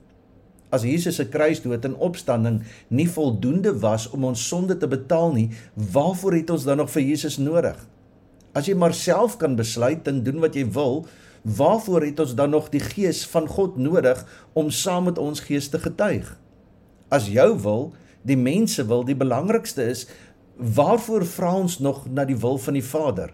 As 0.75 0.83
Jesus 0.83 1.21
se 1.21 1.29
kruisdood 1.29 1.85
en 1.85 1.95
opstanding 2.01 2.63
nie 2.89 3.07
voldoende 3.07 3.75
was 3.79 4.09
om 4.11 4.25
ons 4.25 4.43
sonde 4.49 4.75
te 4.81 4.89
betaal 4.89 5.35
nie, 5.37 5.51
waarvoor 5.77 6.35
het 6.39 6.51
ons 6.51 6.65
dan 6.67 6.81
nog 6.83 6.91
vir 6.91 7.05
Jesus 7.13 7.37
nodig? 7.39 7.77
As 8.57 8.67
jy 8.69 8.75
maar 8.77 8.95
self 8.97 9.37
kan 9.41 9.55
besluit 9.57 10.09
en 10.09 10.23
doen 10.25 10.41
wat 10.43 10.57
jy 10.57 10.65
wil, 10.73 11.05
waarvoor 11.43 12.07
het 12.07 12.21
ons 12.21 12.35
dan 12.39 12.51
nog 12.51 12.71
die 12.71 12.83
gees 12.83 13.25
van 13.27 13.49
God 13.51 13.77
nodig 13.77 14.25
om 14.53 14.71
saam 14.71 15.05
met 15.11 15.19
ons 15.19 15.41
gees 15.41 15.69
te 15.69 15.79
getuig? 15.79 16.39
As 17.09 17.29
jou 17.29 17.59
wil, 17.61 17.93
die 18.23 18.39
mense 18.39 18.87
wil 18.87 19.05
die 19.05 19.19
belangrikste 19.19 19.85
is, 19.91 20.07
waarvoor 20.57 21.27
vra 21.27 21.55
ons 21.59 21.79
nog 21.79 22.05
na 22.11 22.25
die 22.25 22.39
wil 22.39 22.59
van 22.59 22.79
die 22.79 22.87
Vader? 22.87 23.33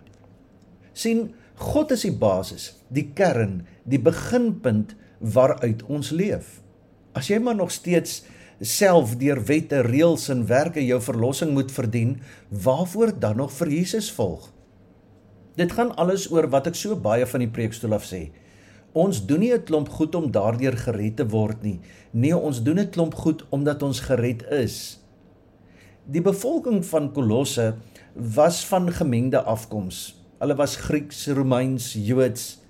sien 0.99 1.29
God 1.59 1.93
is 1.95 2.05
die 2.07 2.15
basis, 2.15 2.73
die 2.95 3.09
kern, 3.19 3.63
die 3.83 4.01
beginpunt 4.03 4.95
waaruit 5.19 5.83
ons 5.91 6.13
leef. 6.15 6.61
As 7.19 7.31
jy 7.31 7.41
maar 7.43 7.59
nog 7.59 7.73
steeds 7.75 8.23
self 8.63 9.17
deur 9.19 9.41
wette, 9.47 9.83
reëls 9.87 10.29
en 10.35 10.47
werke 10.47 10.83
jou 10.85 11.01
verlossing 11.03 11.51
moet 11.55 11.73
verdien, 11.75 12.17
waarvoor 12.51 13.15
dan 13.19 13.43
nog 13.43 13.53
vir 13.59 13.75
Jesus 13.75 14.11
volg? 14.15 14.47
Dit 15.59 15.73
gaan 15.75 15.91
alles 15.99 16.29
oor 16.31 16.47
wat 16.53 16.69
ek 16.71 16.77
so 16.79 16.95
baie 17.03 17.27
van 17.27 17.43
die 17.43 17.51
preekstoel 17.51 17.97
af 17.97 18.05
sê. 18.07 18.29
Ons 18.95 19.25
doen 19.27 19.41
nie 19.43 19.53
'n 19.55 19.65
klomp 19.67 19.89
goed 19.89 20.15
om 20.15 20.31
daardeur 20.31 20.77
gered 20.77 21.17
te 21.17 21.27
word 21.27 21.63
nie. 21.63 21.81
Nee, 22.13 22.37
ons 22.37 22.63
doen 22.63 22.79
'n 22.79 22.91
klomp 22.91 23.15
goed 23.15 23.45
omdat 23.51 23.83
ons 23.83 24.01
gered 24.01 24.43
is. 24.51 25.01
Die 26.07 26.23
bevolking 26.23 26.85
van 26.87 27.13
Kolosse 27.13 27.75
was 28.15 28.67
van 28.67 28.93
gemengde 28.93 29.43
afkoms. 29.43 30.15
Hulle 30.39 30.55
was 30.55 30.77
Grieks, 30.77 31.27
Romeins, 31.27 31.93
Joods. 31.93 32.63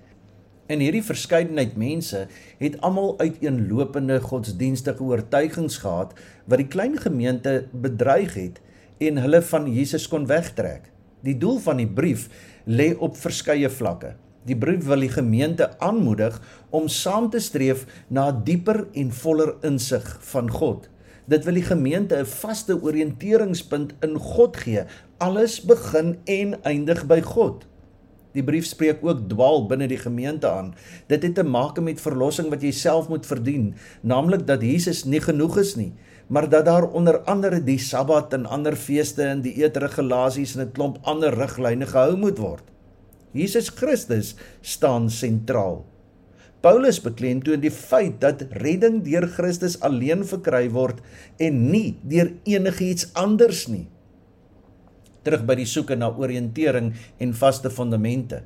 En 0.66 0.80
hierdie 0.80 1.04
verskeidenheid 1.04 1.76
mense 1.76 2.26
het 2.58 2.80
almal 2.80 3.18
uiteenlopende 3.18 4.20
godsdienstige 4.20 5.02
oortuigings 5.02 5.76
gehad 5.76 6.14
wat 6.46 6.58
die 6.58 6.68
klein 6.68 6.98
gemeente 6.98 7.68
bedreig 7.72 8.34
het 8.34 8.60
en 8.98 9.16
hulle 9.16 9.42
van 9.42 9.72
Jesus 9.74 10.08
kon 10.08 10.26
wegtrek. 10.26 10.90
Die 11.26 11.34
doel 11.38 11.58
van 11.58 11.80
die 11.80 11.88
brief 11.90 12.28
lê 12.66 12.92
op 12.94 13.16
verskeie 13.18 13.70
vlakke. 13.70 14.14
Die 14.46 14.56
brief 14.56 14.86
wil 14.86 15.02
die 15.02 15.12
gemeente 15.12 15.72
aanmoedig 15.82 16.38
om 16.70 16.86
saam 16.88 17.26
te 17.30 17.40
streef 17.42 17.84
na 18.08 18.30
dieper 18.32 18.86
en 18.94 19.10
voller 19.12 19.56
insig 19.66 20.06
van 20.30 20.50
God. 20.50 20.86
Dit 21.28 21.44
wil 21.44 21.58
die 21.58 21.66
gemeente 21.66 22.16
'n 22.16 22.24
vaste 22.24 22.78
oriënteringspunt 22.82 23.92
in 24.00 24.14
God 24.16 24.56
gee. 24.56 24.84
Alles 25.18 25.60
begin 25.60 26.16
en 26.24 26.62
eindig 26.62 27.06
by 27.06 27.20
God. 27.20 27.66
Die 28.32 28.44
brief 28.44 28.66
spreek 28.66 29.00
ook 29.02 29.28
dwaal 29.28 29.66
binne 29.66 29.88
die 29.88 29.98
gemeente 29.98 30.48
aan. 30.48 30.74
Dit 31.06 31.22
het 31.22 31.34
te 31.34 31.42
maak 31.42 31.80
met 31.80 32.00
verlossing 32.00 32.48
wat 32.48 32.62
jy 32.62 32.70
self 32.70 33.08
moet 33.08 33.26
verdien, 33.26 33.74
naamlik 34.00 34.46
dat 34.46 34.62
Jesus 34.62 35.04
nie 35.04 35.20
genoeg 35.20 35.58
is 35.58 35.74
nie, 35.76 35.92
maar 36.28 36.48
dat 36.48 36.64
daar 36.64 36.84
onder 36.92 37.18
andere 37.24 37.62
die 37.64 37.78
Sabbat 37.78 38.32
en 38.32 38.46
ander 38.46 38.76
feeste 38.76 39.22
en 39.22 39.40
die 39.40 39.54
eetregulasies 39.64 40.56
en 40.56 40.66
'n 40.66 40.72
klomp 40.72 40.98
ander 41.02 41.34
riglyne 41.34 41.86
gehou 41.86 42.16
moet 42.16 42.38
word. 42.38 42.64
Jesus 43.32 43.68
Christus 43.68 44.34
staan 44.60 45.10
sentraal. 45.10 45.84
Paulus 46.60 47.00
beklemtoon 47.00 47.60
die 47.60 47.70
feit 47.70 48.20
dat 48.20 48.42
redding 48.50 49.04
deur 49.04 49.28
Christus 49.28 49.80
alleen 49.80 50.24
verkry 50.26 50.66
word 50.70 51.00
en 51.38 51.70
nie 51.70 51.98
deur 52.02 52.32
enigiets 52.44 53.10
anders 53.14 53.66
nie. 53.68 53.86
Terug 55.22 55.44
by 55.46 55.54
die 55.54 55.66
soeke 55.66 55.96
na 55.96 56.10
oriëntering 56.10 56.94
en 57.18 57.34
vaste 57.34 57.70
fondamente. 57.70 58.42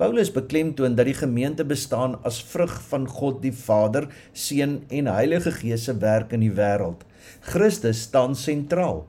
Paulus 0.00 0.30
beklemtoon 0.32 0.94
dat 0.96 1.04
die 1.10 1.14
gemeente 1.14 1.64
bestaan 1.68 2.14
as 2.24 2.38
vrug 2.40 2.72
van 2.88 3.02
God 3.04 3.42
die 3.42 3.52
Vader, 3.52 4.06
Seun 4.32 4.78
en 4.88 5.10
Heilige 5.12 5.50
Gees 5.52 5.84
se 5.84 5.92
werk 6.00 6.32
in 6.32 6.40
die 6.40 6.54
wêreld. 6.56 7.02
Christus 7.44 8.06
staan 8.06 8.32
sentraal. 8.32 9.02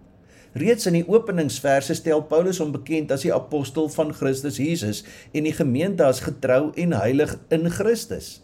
Reeds 0.52 0.90
in 0.92 0.98
die 0.98 1.06
openingsverse 1.08 1.96
stel 1.96 2.26
Paulus 2.28 2.60
hom 2.60 2.74
bekend 2.76 3.14
as 3.16 3.24
die 3.24 3.32
apostel 3.32 3.88
van 3.94 4.12
Christus 4.12 4.60
Jesus 4.60 5.00
en 5.32 5.48
die 5.48 5.56
gemeente 5.56 6.04
as 6.04 6.20
getrou 6.26 6.74
en 6.76 6.98
heilig 7.00 7.38
in 7.56 7.72
Christus. 7.72 8.42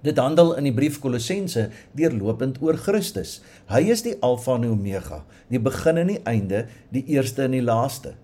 Dit 0.00 0.16
handel 0.16 0.54
in 0.56 0.64
die 0.64 0.72
brief 0.72 0.96
Kolossense 1.04 1.66
deurlopend 1.92 2.56
oor 2.64 2.80
Christus. 2.80 3.42
Hy 3.68 3.84
is 3.92 4.06
die 4.08 4.16
Alfa 4.24 4.56
en 4.56 4.64
Omega, 4.72 5.26
die 5.52 5.60
begin 5.60 6.00
en 6.00 6.14
die 6.14 6.22
einde, 6.24 6.64
die 6.88 7.04
eerste 7.12 7.44
en 7.44 7.58
die 7.58 7.64
laaste. 7.68 8.16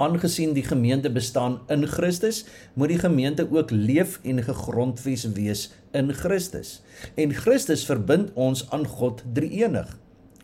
Aangesien 0.00 0.54
die 0.56 0.64
gemeente 0.64 1.10
bestaan 1.12 1.58
in 1.68 1.84
Christus, 1.84 2.44
moet 2.72 2.88
die 2.88 3.00
gemeente 3.02 3.44
ook 3.52 3.70
leef 3.70 4.16
en 4.24 4.40
gegrondves 4.42 5.26
wees 5.36 5.66
in 5.92 6.08
Christus. 6.16 6.78
En 7.20 7.34
Christus 7.36 7.84
verbind 7.84 8.30
ons 8.32 8.64
aan 8.72 8.86
God 8.88 9.20
Drie-enig. 9.36 9.90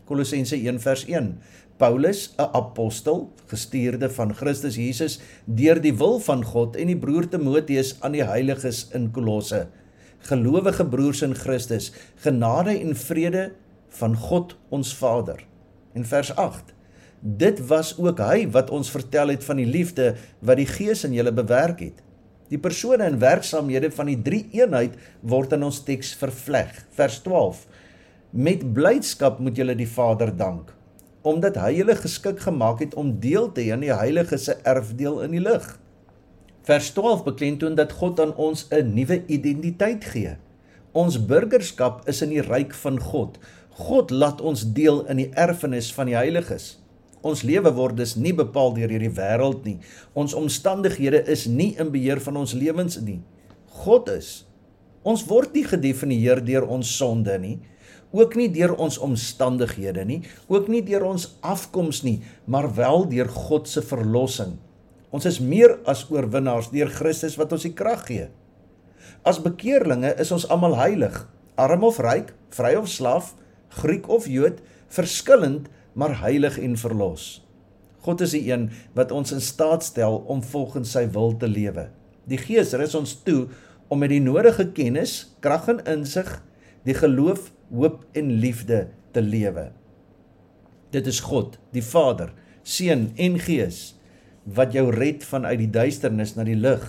Kolossense 0.05 0.55
1:1 0.61 1.31
Paulus, 1.77 2.33
'n 2.37 2.49
apostel, 2.53 3.33
gestuurde 3.45 4.09
van 4.09 4.35
Christus 4.35 4.75
Jesus 4.75 5.19
deur 5.45 5.81
die 5.81 5.93
wil 5.97 6.19
van 6.19 6.43
God 6.43 6.75
en 6.75 6.87
die 6.87 6.97
broer 6.97 7.29
Timoteus 7.29 7.95
aan 8.01 8.11
die 8.11 8.23
heiliges 8.23 8.87
in 8.93 9.11
Kolosse. 9.11 9.67
Gelowige 10.19 10.85
broers 10.85 11.21
in 11.21 11.35
Christus, 11.35 11.91
genade 12.15 12.79
en 12.79 12.95
vrede 12.95 13.51
van 13.89 14.15
God 14.15 14.57
ons 14.69 14.95
Vader. 14.95 15.45
En 15.93 16.05
vers 16.05 16.35
8. 16.35 16.76
Dit 17.27 17.59
was 17.67 17.91
ook 17.99 18.21
hy 18.23 18.45
wat 18.55 18.69
ons 18.71 18.87
vertel 18.87 19.33
het 19.33 19.43
van 19.43 19.59
die 19.59 19.67
liefde 19.67 20.13
wat 20.39 20.61
die 20.61 20.69
Gees 20.69 21.03
in 21.03 21.15
julle 21.17 21.33
bewerk 21.35 21.81
het. 21.83 21.97
Die 22.47 22.59
persone 22.61 23.03
en 23.03 23.19
werksaamhede 23.19 23.89
van 23.91 24.07
die 24.07 24.21
drie 24.23 24.45
eenheid 24.55 24.95
word 25.19 25.57
in 25.57 25.65
ons 25.67 25.81
teks 25.83 26.13
vervleg. 26.15 26.71
Vers 26.95 27.19
12. 27.25 27.65
Met 28.31 28.63
blydskap 28.71 29.41
moet 29.43 29.59
julle 29.59 29.75
die 29.75 29.89
Vader 29.89 30.31
dank 30.31 30.71
omdat 31.27 31.57
hy 31.59 31.73
julle 31.81 31.97
geskik 31.99 32.37
gemaak 32.39 32.79
het 32.79 32.93
om 32.95 33.09
deel 33.19 33.49
te 33.51 33.65
hê 33.65 33.73
aan 33.75 33.81
die 33.83 33.91
heilige 33.91 34.37
se 34.39 34.53
erfdeel 34.63 35.17
in 35.25 35.33
die 35.35 35.41
lig. 35.43 35.65
Vers 36.63 36.93
12 36.95 37.25
beklemtoon 37.25 37.75
dat 37.75 37.91
God 37.99 38.21
aan 38.23 38.31
ons 38.35 38.67
'n 38.71 38.93
nuwe 38.95 39.25
identiteit 39.27 40.05
gee. 40.05 40.37
Ons 40.93 41.19
burgerskap 41.19 42.07
is 42.07 42.21
in 42.21 42.29
die 42.29 42.41
ryk 42.41 42.73
van 42.73 42.99
God. 42.99 43.39
God 43.69 44.11
laat 44.11 44.39
ons 44.41 44.63
deel 44.73 45.03
in 45.07 45.17
die 45.17 45.31
erfenis 45.35 45.91
van 45.91 46.05
die 46.05 46.15
heiliges. 46.15 46.77
Ons 47.25 47.43
lewe 47.47 47.71
word 47.73 47.97
dus 47.97 48.15
nie 48.15 48.33
bepaal 48.35 48.75
deur 48.75 48.91
hierdie 48.93 49.13
wêreld 49.13 49.65
nie. 49.65 49.77
Ons 50.13 50.35
omstandighede 50.37 51.23
is 51.31 51.47
nie 51.47 51.73
in 51.79 51.89
beheer 51.93 52.21
van 52.23 52.37
ons 52.43 52.53
lewens 52.53 52.99
nie. 53.01 53.21
God 53.83 54.09
is. 54.13 54.45
Ons 55.07 55.23
word 55.29 55.55
nie 55.55 55.65
gedefinieer 55.65 56.43
deur 56.45 56.67
ons 56.67 56.91
sonde 56.97 57.37
nie 57.41 57.57
ook 58.11 58.37
nie 58.39 58.47
deur 58.51 58.75
ons 58.79 58.97
omstandighede 59.03 60.05
nie, 60.07 60.21
ook 60.47 60.69
nie 60.71 60.81
deur 60.85 61.05
ons 61.09 61.27
afkoms 61.45 62.03
nie, 62.05 62.21
maar 62.45 62.69
wel 62.75 63.07
deur 63.11 63.29
God 63.29 63.67
se 63.67 63.83
verlossing. 63.83 64.57
Ons 65.11 65.27
is 65.27 65.39
meer 65.39 65.77
as 65.87 66.05
oorwinnaars 66.11 66.71
deur 66.71 66.91
Christus 66.91 67.37
wat 67.39 67.53
ons 67.55 67.65
die 67.67 67.75
krag 67.75 68.05
gee. 68.07 68.27
As 69.27 69.41
bekeerlinge 69.43 70.13
is 70.19 70.31
ons 70.35 70.47
almal 70.51 70.77
heilig, 70.79 71.19
arm 71.59 71.83
of 71.87 71.99
ryk, 72.03 72.33
vry 72.55 72.75
of 72.79 72.89
slaaf, 72.91 73.33
Griek 73.77 74.07
of 74.07 74.29
Jood, 74.31 74.61
verskillend 74.93 75.67
maar 75.97 76.19
heilig 76.21 76.59
en 76.61 76.77
verlos. 76.77 77.41
God 78.05 78.21
is 78.21 78.35
die 78.37 78.45
een 78.51 78.69
wat 78.95 79.11
ons 79.11 79.33
in 79.33 79.41
staat 79.41 79.83
stel 79.83 80.21
om 80.29 80.43
volgens 80.45 80.93
sy 80.93 81.07
wil 81.11 81.33
te 81.41 81.49
lewe. 81.49 81.89
Die 82.29 82.39
Gees 82.39 82.75
rus 82.77 82.95
ons 82.95 83.15
toe 83.25 83.47
om 83.89 83.99
met 84.03 84.13
die 84.13 84.21
nodige 84.21 84.67
kennis, 84.75 85.33
krag 85.43 85.67
en 85.71 85.81
insig 85.97 86.29
die 86.87 86.95
geloof 86.95 87.49
hoop 87.73 88.03
en 88.15 88.31
liefde 88.39 88.85
te 89.15 89.23
lewe. 89.23 89.71
Dit 90.93 91.07
is 91.09 91.19
God, 91.25 91.57
die 91.75 91.83
Vader, 91.83 92.31
Seun 92.67 93.09
en 93.15 93.39
Gees 93.39 93.95
wat 94.47 94.75
jou 94.75 94.85
red 94.91 95.25
vanuit 95.27 95.59
die 95.59 95.71
duisternis 95.71 96.35
na 96.37 96.45
die 96.47 96.55
lig 96.55 96.83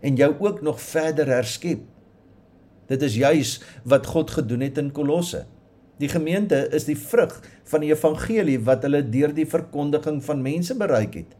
en 0.00 0.16
jou 0.16 0.30
ook 0.40 0.62
nog 0.64 0.80
verder 0.80 1.28
herskep. 1.28 1.82
Dit 2.88 3.04
is 3.04 3.16
juis 3.20 3.58
wat 3.88 4.08
God 4.12 4.32
gedoen 4.36 4.64
het 4.64 4.80
in 4.80 4.92
Kolosse. 4.96 5.44
Die 6.02 6.10
gemeente 6.10 6.64
is 6.74 6.88
die 6.88 6.98
vrug 6.98 7.36
van 7.70 7.84
die 7.84 7.92
evangelie 7.92 8.58
wat 8.66 8.82
hulle 8.86 9.04
deur 9.06 9.30
die 9.36 9.46
verkondiging 9.46 10.18
van 10.26 10.42
mense 10.42 10.74
bereik 10.78 11.14
het. 11.20 11.38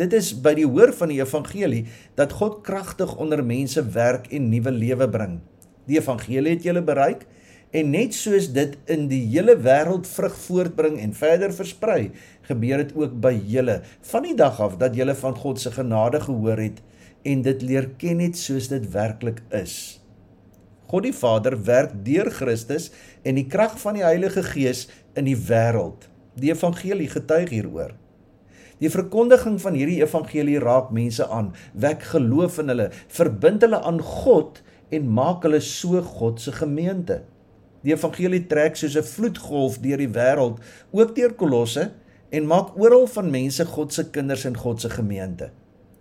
Dit 0.00 0.16
is 0.16 0.32
by 0.32 0.54
die 0.56 0.64
hoor 0.64 0.94
van 0.96 1.12
die 1.12 1.20
evangelie 1.20 1.84
dat 2.16 2.32
God 2.40 2.62
kragtig 2.64 3.12
onder 3.20 3.44
mense 3.44 3.84
werk 3.92 4.30
en 4.32 4.48
nuwe 4.48 4.72
lewe 4.72 5.08
bring. 5.12 5.38
Die 5.84 6.00
evangelie 6.00 6.56
het 6.56 6.64
julle 6.64 6.80
bereik 6.82 7.26
En 7.72 7.88
net 7.88 8.12
soos 8.12 8.50
dit 8.52 8.74
in 8.92 9.06
die 9.08 9.22
hele 9.32 9.54
wêreld 9.64 10.04
vrug 10.04 10.34
voortbring 10.44 10.98
en 11.00 11.14
verder 11.16 11.54
versprei, 11.56 12.10
gebeur 12.44 12.82
dit 12.82 12.92
ook 13.00 13.14
by 13.24 13.32
julle 13.48 13.78
van 14.10 14.26
die 14.28 14.34
dag 14.36 14.60
af 14.60 14.76
dat 14.82 14.98
julle 14.98 15.14
van 15.16 15.38
God 15.40 15.60
se 15.60 15.72
genade 15.72 16.20
gehoor 16.20 16.60
het 16.60 16.82
en 17.24 17.40
dit 17.46 17.64
leer 17.64 17.88
ken 17.96 18.20
net 18.20 18.36
soos 18.36 18.68
dit 18.68 18.84
werklik 18.92 19.40
is. 19.56 20.01
God 20.92 21.06
die 21.08 21.14
Vader 21.16 21.54
werk 21.64 21.94
deur 22.04 22.28
Christus 22.28 22.90
en 23.24 23.38
die 23.40 23.46
krag 23.48 23.78
van 23.80 23.96
die 23.96 24.04
Heilige 24.04 24.42
Gees 24.44 24.90
in 25.16 25.24
die 25.24 25.38
wêreld. 25.48 26.04
Die 26.36 26.52
evangelie 26.52 27.08
getuig 27.08 27.48
hieroor. 27.48 27.94
Die 28.82 28.90
verkondiging 28.92 29.56
van 29.62 29.78
hierdie 29.78 30.02
evangelie 30.02 30.58
raak 30.60 30.90
mense 30.92 31.24
aan, 31.32 31.52
wek 31.72 32.04
geloof 32.12 32.58
in 32.60 32.72
hulle, 32.74 32.90
verbind 33.08 33.64
hulle 33.64 33.80
aan 33.88 34.02
God 34.04 34.60
en 34.92 35.08
maak 35.16 35.46
hulle 35.46 35.62
so 35.64 36.02
God 36.18 36.44
se 36.44 36.52
gemeente. 36.58 37.22
Die 37.86 37.96
evangelie 37.96 38.42
trek 38.50 38.76
soos 38.76 38.98
'n 38.98 39.08
vloedgolf 39.14 39.80
deur 39.80 39.96
die 39.98 40.12
wêreld, 40.12 40.60
ook 40.92 41.16
deur 41.16 41.32
Kolosse 41.32 41.92
en 42.30 42.46
maak 42.46 42.76
oral 42.76 43.06
van 43.06 43.30
mense 43.30 43.64
God 43.64 43.92
se 43.92 44.10
kinders 44.10 44.44
en 44.44 44.56
God 44.56 44.80
se 44.80 44.90
gemeente. 44.90 45.52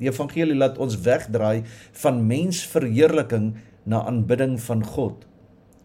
Die 0.01 0.09
evangelie 0.09 0.55
laat 0.57 0.77
ons 0.81 0.97
wegdraai 1.05 1.63
van 2.03 2.23
mensverheerliking 2.27 3.53
na 3.83 4.03
aanbidding 4.05 4.57
van 4.61 4.83
God. 4.85 5.27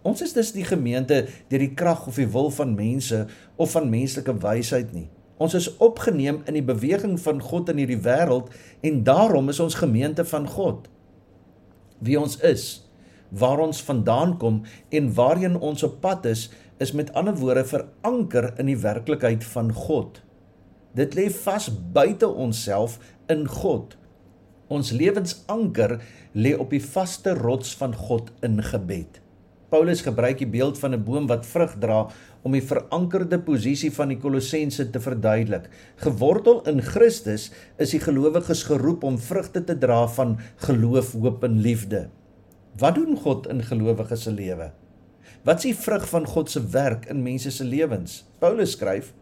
Ons 0.07 0.23
is 0.23 0.33
dus 0.37 0.53
die 0.55 0.65
gemeente 0.65 1.25
deur 1.51 1.63
die 1.63 1.75
krag 1.75 2.07
of 2.07 2.19
die 2.21 2.29
wil 2.31 2.51
van 2.55 2.77
mense 2.79 3.25
of 3.57 3.73
van 3.75 3.91
menslike 3.91 4.37
wysheid 4.43 4.93
nie. 4.95 5.09
Ons 5.37 5.57
is 5.59 5.69
opgeneem 5.85 6.41
in 6.49 6.57
die 6.57 6.65
beweging 6.65 7.19
van 7.21 7.43
God 7.45 7.69
in 7.73 7.83
hierdie 7.83 8.01
wêreld 8.05 8.53
en 8.87 9.03
daarom 9.05 9.51
is 9.53 9.61
ons 9.61 9.81
gemeente 9.83 10.25
van 10.25 10.47
God. 10.49 10.87
Wie 11.99 12.17
ons 12.21 12.39
is, 12.45 12.87
waar 13.29 13.61
ons 13.61 13.83
vandaan 13.83 14.37
kom 14.41 14.63
en 14.95 15.11
waarheen 15.17 15.59
ons 15.59 15.83
op 15.85 15.99
pad 16.01 16.29
is, 16.31 16.49
is 16.81 16.93
met 16.93 17.13
ander 17.17 17.37
woorde 17.37 17.65
veranker 17.69 18.53
in 18.61 18.71
die 18.71 18.79
werklikheid 18.81 19.45
van 19.45 19.73
God. 19.75 20.23
Dit 20.97 21.17
lê 21.17 21.29
vas 21.33 21.69
buite 21.93 22.29
onsself 22.29 22.99
in 23.33 23.45
God. 23.49 23.97
Ons 24.69 24.91
lewensanker 24.91 26.01
lê 26.35 26.57
op 26.59 26.73
die 26.75 26.83
vaste 26.83 27.37
rots 27.39 27.77
van 27.79 27.95
God 27.95 28.33
in 28.47 28.59
gebed. 28.63 29.21
Paulus 29.71 30.03
gebruik 30.07 30.39
die 30.39 30.49
beeld 30.51 30.79
van 30.79 30.95
'n 30.95 31.05
boom 31.05 31.27
wat 31.27 31.47
vrug 31.47 31.75
dra 31.79 32.07
om 32.43 32.53
die 32.53 32.63
verankerde 32.63 33.39
posisie 33.39 33.91
van 33.91 34.09
die 34.09 34.19
Kolossense 34.19 34.91
te 34.91 35.01
verduidelik. 35.01 35.69
Gewortel 35.97 36.63
in 36.67 36.83
Christus 36.83 37.51
is 37.77 37.91
die 37.91 38.01
gelowiges 38.01 38.63
geroep 38.63 39.03
om 39.03 39.19
vrugte 39.19 39.65
te 39.65 39.79
dra 39.79 40.07
van 40.07 40.39
geloof, 40.57 41.13
hoop 41.13 41.45
en 41.45 41.61
liefde. 41.61 42.09
Wat 42.79 42.95
doen 42.95 43.17
God 43.17 43.47
in 43.47 43.63
gelowiges 43.63 44.23
se 44.23 44.31
lewe? 44.31 44.73
Wat 45.43 45.57
is 45.57 45.63
die 45.63 45.77
vrug 45.79 46.09
van 46.09 46.27
God 46.27 46.51
se 46.51 46.61
werk 46.71 47.07
in 47.07 47.23
mense 47.23 47.51
se 47.51 47.65
lewens? 47.65 48.25
Paulus 48.39 48.73
skryf: 48.73 49.13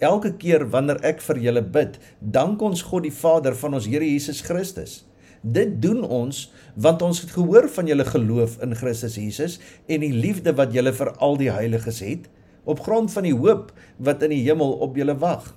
Elke 0.00 0.32
keer 0.40 0.62
wanneer 0.72 0.96
ek 1.04 1.18
vir 1.20 1.38
julle 1.44 1.60
bid, 1.60 1.98
dank 2.20 2.62
ons 2.64 2.80
God 2.88 3.04
die 3.04 3.12
Vader 3.12 3.52
van 3.52 3.76
ons 3.76 3.84
Here 3.90 4.06
Jesus 4.06 4.40
Christus. 4.46 5.02
Dit 5.44 5.76
doen 5.84 6.00
ons 6.04 6.46
want 6.80 7.02
ons 7.04 7.20
het 7.20 7.34
gehoor 7.36 7.68
van 7.72 7.88
julle 7.88 8.06
geloof 8.08 8.58
in 8.64 8.72
Christus 8.76 9.18
Jesus 9.20 9.58
en 9.88 10.00
die 10.04 10.12
liefde 10.12 10.54
wat 10.56 10.72
julle 10.72 10.92
vir 10.96 11.12
al 11.20 11.36
die 11.40 11.50
heiliges 11.52 12.00
het 12.04 12.28
op 12.64 12.80
grond 12.84 13.12
van 13.12 13.28
die 13.28 13.36
hoop 13.36 13.74
wat 14.00 14.24
in 14.24 14.32
die 14.32 14.42
hemel 14.44 14.72
op 14.84 14.96
julle 14.96 15.18
wag. 15.20 15.52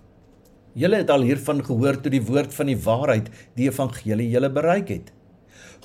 Julle 0.75 0.99
het 1.03 1.11
al 1.13 1.23
hiervan 1.27 1.63
gehoor 1.63 1.99
toe 2.01 2.11
die 2.11 2.23
woord 2.23 2.51
van 2.55 2.71
die 2.71 2.79
waarheid, 2.79 3.31
die 3.55 3.67
evangelie 3.71 4.27
julle 4.31 4.51
bereik 4.51 4.91
het. 4.91 5.11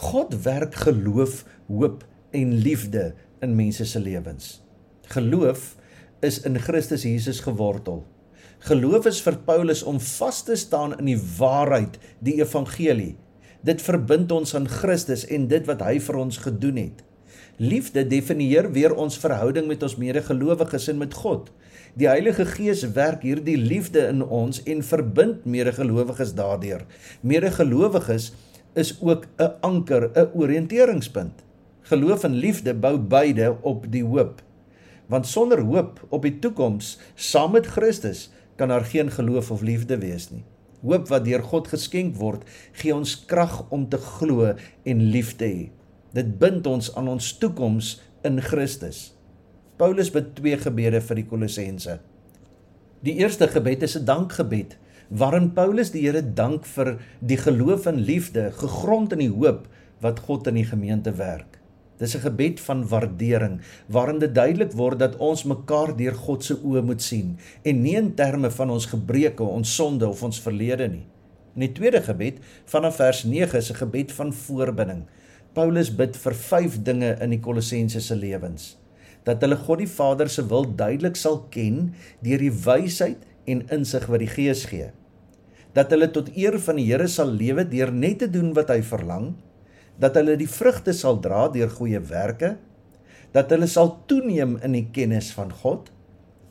God 0.02 0.34
werk 0.42 0.78
geloof, 0.86 1.44
hoop 1.70 2.06
en 2.34 2.54
liefde 2.62 3.12
in 3.44 3.54
mense 3.58 3.86
se 3.86 4.02
lewens. 4.02 4.58
Geloof 5.14 5.74
is 6.26 6.42
in 6.42 6.58
Christus 6.58 7.06
Jesus 7.06 7.42
gewortel. 7.44 8.06
Geloof 8.58 9.06
is 9.06 9.20
vir 9.22 9.38
Paulus 9.46 9.82
om 9.82 10.00
vas 10.00 10.42
te 10.42 10.56
staan 10.56 10.98
in 10.98 11.04
die 11.04 11.20
waarheid, 11.38 11.98
die 12.20 12.40
evangelie 12.40 13.16
Dit 13.66 13.82
verbind 13.82 14.30
ons 14.30 14.54
aan 14.54 14.68
Christus 14.70 15.24
en 15.34 15.48
dit 15.50 15.64
wat 15.66 15.82
hy 15.82 15.96
vir 16.02 16.18
ons 16.20 16.36
gedoen 16.44 16.76
het. 16.78 17.02
Liefde 17.58 18.04
definieer 18.06 18.68
weer 18.70 18.94
ons 18.94 19.18
verhouding 19.18 19.66
met 19.66 19.82
ons 19.82 19.96
medegelowiges 19.98 20.86
en 20.92 21.00
met 21.00 21.14
God. 21.18 21.50
Die 21.98 22.06
Heilige 22.06 22.46
Gees 22.46 22.84
werk 22.94 23.24
hierdie 23.26 23.56
liefde 23.58 24.04
in 24.06 24.22
ons 24.22 24.62
en 24.62 24.84
verbind 24.86 25.42
medegelowiges 25.42 26.36
daardeur. 26.38 26.84
Medegelowiges 27.20 28.30
is 28.78 28.94
ook 29.02 29.26
'n 29.38 29.50
anker, 29.60 30.10
'n 30.14 30.30
oriënteringspunt. 30.38 31.42
Geloof 31.82 32.24
en 32.24 32.34
liefde 32.34 32.74
bou 32.74 32.98
beide 32.98 33.56
op 33.62 33.90
die 33.90 34.04
hoop. 34.04 34.42
Want 35.06 35.26
sonder 35.26 35.60
hoop 35.60 36.06
op 36.08 36.22
die 36.22 36.38
toekoms 36.38 36.98
saam 37.14 37.52
met 37.52 37.66
Christus 37.66 38.30
kan 38.58 38.72
daar 38.72 38.84
geen 38.84 39.10
geloof 39.14 39.50
of 39.54 39.62
liefde 39.62 39.98
wees 40.02 40.28
nie. 40.30 40.44
Hoop 40.82 41.08
wat 41.10 41.24
deur 41.26 41.42
God 41.42 41.70
geskenk 41.70 42.16
word, 42.18 42.44
gee 42.78 42.94
ons 42.94 43.16
krag 43.26 43.64
om 43.74 43.88
te 43.90 43.98
glo 43.98 44.52
en 44.84 45.06
lief 45.14 45.34
te 45.38 45.46
hê. 45.46 45.64
Dit 46.14 46.36
bind 46.38 46.66
ons 46.66 46.90
aan 46.96 47.08
ons 47.10 47.32
toekoms 47.38 47.96
in 48.26 48.40
Christus. 48.42 49.12
Paulus 49.78 50.10
bid 50.10 50.34
twee 50.38 50.58
gebede 50.58 51.00
vir 51.00 51.20
die 51.20 51.26
Kolossense. 51.26 51.98
Die 53.06 53.18
eerste 53.22 53.46
gebed 53.46 53.82
is 53.86 53.96
'n 53.96 54.04
dankgebed 54.04 54.76
waarin 55.08 55.52
Paulus 55.54 55.90
die 55.90 56.02
Here 56.02 56.22
dank 56.22 56.66
vir 56.66 56.98
die 57.20 57.36
geloof 57.36 57.86
en 57.86 58.00
liefde 58.00 58.50
gegrond 58.52 59.12
in 59.12 59.18
die 59.18 59.30
hoop 59.30 59.68
wat 60.00 60.20
God 60.20 60.46
in 60.46 60.54
die 60.54 60.66
gemeente 60.66 61.12
werk. 61.12 61.57
Dis 61.98 62.14
'n 62.14 62.20
gebed 62.22 62.60
van 62.60 62.88
waardering 62.88 63.60
waarin 63.86 64.18
dit 64.18 64.34
duidelik 64.34 64.72
word 64.72 64.98
dat 64.98 65.16
ons 65.16 65.44
mekaar 65.44 65.96
deur 65.96 66.14
God 66.14 66.44
se 66.44 66.54
oë 66.54 66.82
moet 66.82 67.02
sien 67.02 67.38
en 67.62 67.82
nie 67.82 67.96
in 67.96 68.14
terme 68.14 68.50
van 68.50 68.70
ons 68.70 68.86
gebreke, 68.86 69.42
ons 69.42 69.74
sonde 69.74 70.08
of 70.08 70.22
ons 70.22 70.40
verlede 70.40 70.88
nie. 70.88 71.06
In 71.54 71.60
die 71.60 71.72
tweede 71.72 72.02
gebed 72.02 72.38
vanaf 72.70 72.96
vers 72.96 73.24
9 73.24 73.58
is 73.58 73.70
'n 73.70 73.74
gebed 73.74 74.12
van 74.12 74.32
voorbinding. 74.32 75.02
Paulus 75.52 75.90
bid 75.90 76.16
vir 76.16 76.34
5 76.34 76.82
dinge 76.82 77.16
in 77.20 77.30
die 77.30 77.40
Kolossense 77.40 78.00
se 78.00 78.16
lewens. 78.16 78.76
Dat 79.24 79.40
hulle 79.40 79.56
God 79.56 79.78
die 79.78 79.88
Vader 79.90 80.28
se 80.28 80.46
wil 80.46 80.76
duidelik 80.76 81.16
sal 81.16 81.46
ken 81.50 81.94
deur 82.22 82.38
die 82.38 82.52
wysheid 82.52 83.26
en 83.44 83.66
insig 83.70 84.06
wat 84.06 84.18
die 84.18 84.30
Gees 84.30 84.64
gee. 84.64 84.90
Dat 85.72 85.90
hulle 85.90 86.10
tot 86.10 86.30
eer 86.36 86.58
van 86.58 86.76
die 86.76 86.86
Here 86.86 87.08
sal 87.08 87.30
lewe 87.30 87.68
deur 87.68 87.92
net 87.92 88.18
te 88.18 88.30
doen 88.30 88.54
wat 88.54 88.68
hy 88.68 88.82
verlang 88.82 89.34
dat 89.98 90.16
hulle 90.18 90.36
die 90.38 90.50
vrugte 90.50 90.94
sal 90.94 91.18
dra 91.22 91.46
deur 91.52 91.70
goeie 91.70 92.00
werke, 92.10 92.56
dat 93.34 93.50
hulle 93.52 93.68
sal 93.68 93.96
toeneem 94.10 94.56
in 94.64 94.76
die 94.76 94.86
kennis 94.94 95.32
van 95.36 95.52
God 95.62 95.90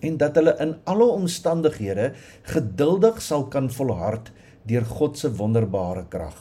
en 0.05 0.19
dat 0.21 0.36
hulle 0.38 0.53
in 0.62 0.75
alle 0.86 1.07
omstandighede 1.10 2.12
geduldig 2.51 3.21
sal 3.23 3.47
kan 3.53 3.71
volhard 3.73 4.29
deur 4.69 4.86
God 4.86 5.17
se 5.17 5.31
wonderbare 5.39 6.05
krag. 6.12 6.38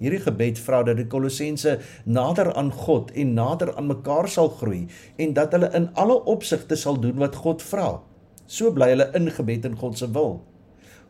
Hierdie 0.00 0.22
gebed 0.24 0.56
vra 0.64 0.80
dat 0.86 0.96
die 0.96 1.08
Kolossense 1.12 1.74
nader 2.08 2.54
aan 2.56 2.70
God 2.72 3.10
en 3.12 3.34
nader 3.36 3.74
aan 3.76 3.90
mekaar 3.90 4.30
sal 4.32 4.48
groei 4.56 4.86
en 5.20 5.34
dat 5.36 5.52
hulle 5.52 5.68
in 5.76 5.90
alle 6.00 6.16
opsigte 6.32 6.78
sal 6.78 6.96
doen 7.02 7.20
wat 7.20 7.36
God 7.42 7.60
vra. 7.62 7.98
So 8.46 8.72
bly 8.72 8.94
hulle 8.94 9.10
ingebed 9.18 9.68
in 9.68 9.76
God 9.76 10.00
se 10.00 10.08
wil. 10.14 10.38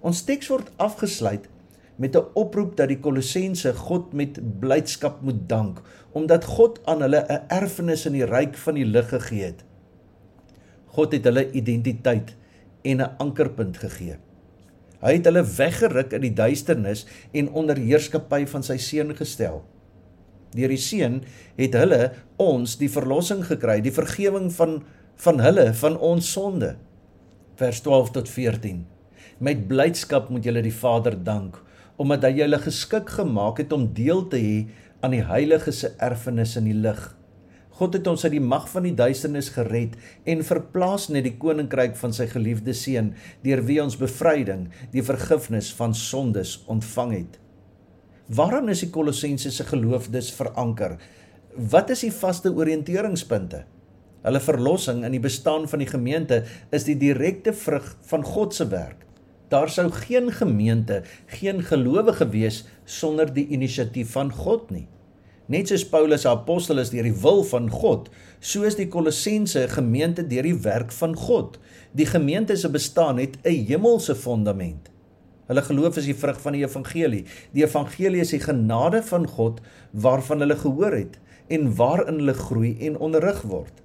Ons 0.02 0.24
teks 0.26 0.50
word 0.50 0.72
afgesluit 0.83 1.46
met 2.01 2.17
'n 2.17 2.31
oproep 2.35 2.77
dat 2.77 2.89
die 2.89 2.99
Kolossense 2.99 3.75
God 3.75 4.13
met 4.13 4.41
blydskap 4.61 5.21
moet 5.21 5.49
dank 5.49 5.83
omdat 6.13 6.45
God 6.45 6.81
aan 6.85 7.01
hulle 7.01 7.25
'n 7.29 7.45
erfenis 7.49 8.07
in 8.07 8.13
die 8.13 8.25
ryk 8.25 8.57
van 8.57 8.75
die 8.75 8.85
lig 8.85 9.09
gegee 9.09 9.45
het. 9.45 9.65
God 10.87 11.13
het 11.13 11.25
hulle 11.25 11.51
identiteit 11.51 12.35
en 12.83 13.01
'n 13.01 13.17
ankerpunt 13.19 13.77
gegee. 13.77 14.17
Hy 15.01 15.13
het 15.13 15.25
hulle 15.25 15.45
weggeruk 15.45 16.13
in 16.13 16.21
die 16.21 16.35
duisternis 16.35 17.07
en 17.33 17.51
onder 17.51 17.77
heerskappy 17.77 18.47
van 18.47 18.63
sy 18.63 18.77
seun 18.77 19.17
gestel. 19.17 19.63
Deur 20.51 20.69
die 20.69 20.77
seun 20.77 21.23
het 21.57 21.75
hulle 21.75 22.13
ons 22.37 22.77
die 22.77 22.91
verlossing 22.91 23.45
gekry, 23.45 23.81
die 23.81 23.93
vergifnis 23.93 24.55
van 24.55 24.83
van 25.17 25.41
hulle 25.41 25.75
van 25.75 25.99
ons 25.99 26.33
sonde. 26.33 26.77
Vers 27.55 27.81
12 27.81 28.11
tot 28.11 28.29
14. 28.29 28.87
Met 29.39 29.69
blydskap 29.69 30.29
moet 30.29 30.45
julle 30.45 30.63
die 30.63 30.75
Vader 30.75 31.25
dank 31.25 31.63
omdat 32.01 32.25
hy 32.25 32.39
julle 32.39 32.61
geskik 32.63 33.11
gemaak 33.19 33.61
het 33.61 33.73
om 33.77 33.91
deel 33.93 34.23
te 34.33 34.39
hê 34.41 34.61
aan 35.05 35.13
die 35.13 35.25
heilige 35.25 35.73
se 35.73 35.91
erfenis 36.01 36.57
in 36.57 36.69
die 36.71 36.77
lig. 36.77 37.01
God 37.81 37.97
het 37.97 38.09
ons 38.11 38.25
uit 38.27 38.35
die 38.35 38.45
mag 38.45 38.67
van 38.69 38.85
die 38.85 38.97
duisternis 38.97 39.51
gered 39.55 39.97
en 40.29 40.45
verplaas 40.45 41.09
na 41.09 41.23
die 41.25 41.37
koninkryk 41.41 41.95
van 42.01 42.13
sy 42.17 42.27
geliefde 42.29 42.75
seun 42.77 43.15
deur 43.45 43.63
wie 43.69 43.79
ons 43.81 43.97
bevryding, 44.01 44.67
die 44.93 45.05
vergifnis 45.05 45.71
van 45.77 45.97
sondes 45.97 46.59
ontvang 46.73 47.15
het. 47.19 47.39
Waaraan 48.37 48.73
is 48.73 48.85
die 48.85 48.93
Kolossense 48.95 49.53
se 49.53 49.65
geloof 49.69 50.09
dus 50.13 50.31
veranker? 50.37 50.99
Wat 51.57 51.91
is 51.93 52.05
die 52.07 52.15
vaste 52.15 52.53
oriënteringspunte? 52.53 53.65
Hulle 54.21 54.41
verlossing 54.45 55.05
in 55.09 55.17
die 55.17 55.25
bestaan 55.25 55.65
van 55.69 55.81
die 55.81 55.89
gemeente 55.89 56.45
is 56.73 56.85
die 56.89 56.99
direkte 57.01 57.57
vrug 57.57 57.97
van 58.13 58.25
God 58.25 58.57
se 58.57 58.69
werk. 58.73 59.09
Daar 59.51 59.69
sou 59.69 59.89
geen 59.91 60.31
gemeente, 60.33 61.03
geen 61.27 61.63
gelowige 61.67 62.29
wees 62.31 62.65
sonder 62.85 63.33
die 63.35 63.49
inisiatief 63.51 64.13
van 64.15 64.31
God 64.33 64.69
nie. 64.71 64.87
Net 65.51 65.73
soos 65.73 65.83
Paulus 65.91 66.23
apostel 66.31 66.79
is 66.79 66.93
deur 66.93 67.09
die 67.09 67.17
wil 67.25 67.43
van 67.49 67.67
God, 67.71 68.07
so 68.39 68.63
is 68.63 68.77
die 68.79 68.87
Kolossense 68.87 69.65
gemeente 69.73 70.23
deur 70.31 70.47
die 70.47 70.55
werk 70.63 70.95
van 70.95 71.17
God. 71.19 71.59
Die 71.99 72.07
gemeente 72.07 72.55
se 72.57 72.71
bestaan 72.71 73.19
het 73.19 73.35
'n 73.43 73.67
hemelse 73.67 74.15
fondament. 74.15 74.91
Hulle 75.49 75.63
geloof 75.63 75.97
is 75.97 76.05
die 76.05 76.15
vrug 76.15 76.41
van 76.41 76.53
die 76.53 76.63
evangelie. 76.63 77.25
Die 77.53 77.65
evangelie 77.65 78.21
is 78.21 78.31
die 78.31 78.41
genade 78.41 79.03
van 79.03 79.27
God 79.27 79.61
waarvan 79.91 80.39
hulle 80.39 80.57
gehoor 80.57 80.93
het 80.93 81.19
en 81.49 81.75
waarin 81.75 82.15
hulle 82.23 82.35
groei 82.35 82.77
en 82.87 82.99
onderrig 82.99 83.43
word. 83.43 83.83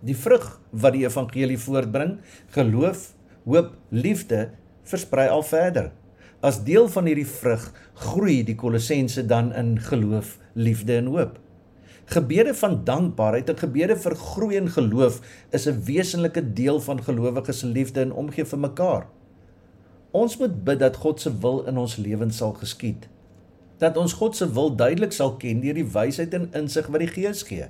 Die 0.00 0.16
vrug 0.16 0.60
wat 0.70 0.92
die 0.92 1.06
evangelie 1.06 1.58
voortbring, 1.58 2.18
geloof, 2.52 3.14
hoop, 3.44 3.72
liefde 3.88 4.50
versprei 4.86 5.28
al 5.28 5.42
verder. 5.46 5.90
As 6.44 6.62
deel 6.64 6.88
van 6.92 7.08
hierdie 7.08 7.26
vrug 7.26 7.64
groei 8.06 8.42
die 8.46 8.56
Kolossense 8.58 9.24
dan 9.26 9.52
in 9.56 9.76
geloof, 9.82 10.36
liefde 10.54 10.96
en 11.00 11.10
hoop. 11.14 11.38
Gebede 12.06 12.54
van 12.54 12.84
dankbaarheid 12.86 13.48
en 13.50 13.58
gebede 13.58 13.96
vir 13.98 14.14
groei 14.14 14.56
in 14.60 14.68
geloof 14.70 15.18
is 15.50 15.66
'n 15.66 15.82
wesenlike 15.84 16.52
deel 16.54 16.80
van 16.80 17.02
gelowiges 17.02 17.58
se 17.58 17.66
liefde 17.66 18.00
en 18.00 18.12
omgee 18.12 18.44
vir 18.44 18.58
mekaar. 18.58 19.06
Ons 20.10 20.36
moet 20.36 20.64
bid 20.64 20.78
dat 20.78 20.96
God 20.96 21.20
se 21.20 21.38
wil 21.40 21.64
in 21.66 21.76
ons 21.76 21.96
lewens 21.96 22.36
sal 22.36 22.52
geskied. 22.52 23.08
Dat 23.78 23.96
ons 23.96 24.12
God 24.12 24.36
se 24.36 24.52
wil 24.52 24.76
duidelik 24.76 25.12
sal 25.12 25.36
ken 25.36 25.60
deur 25.60 25.74
die 25.74 25.90
wysheid 25.92 26.34
en 26.34 26.48
insig 26.52 26.86
wat 26.86 27.00
die 27.00 27.10
Gees 27.10 27.42
gee. 27.42 27.66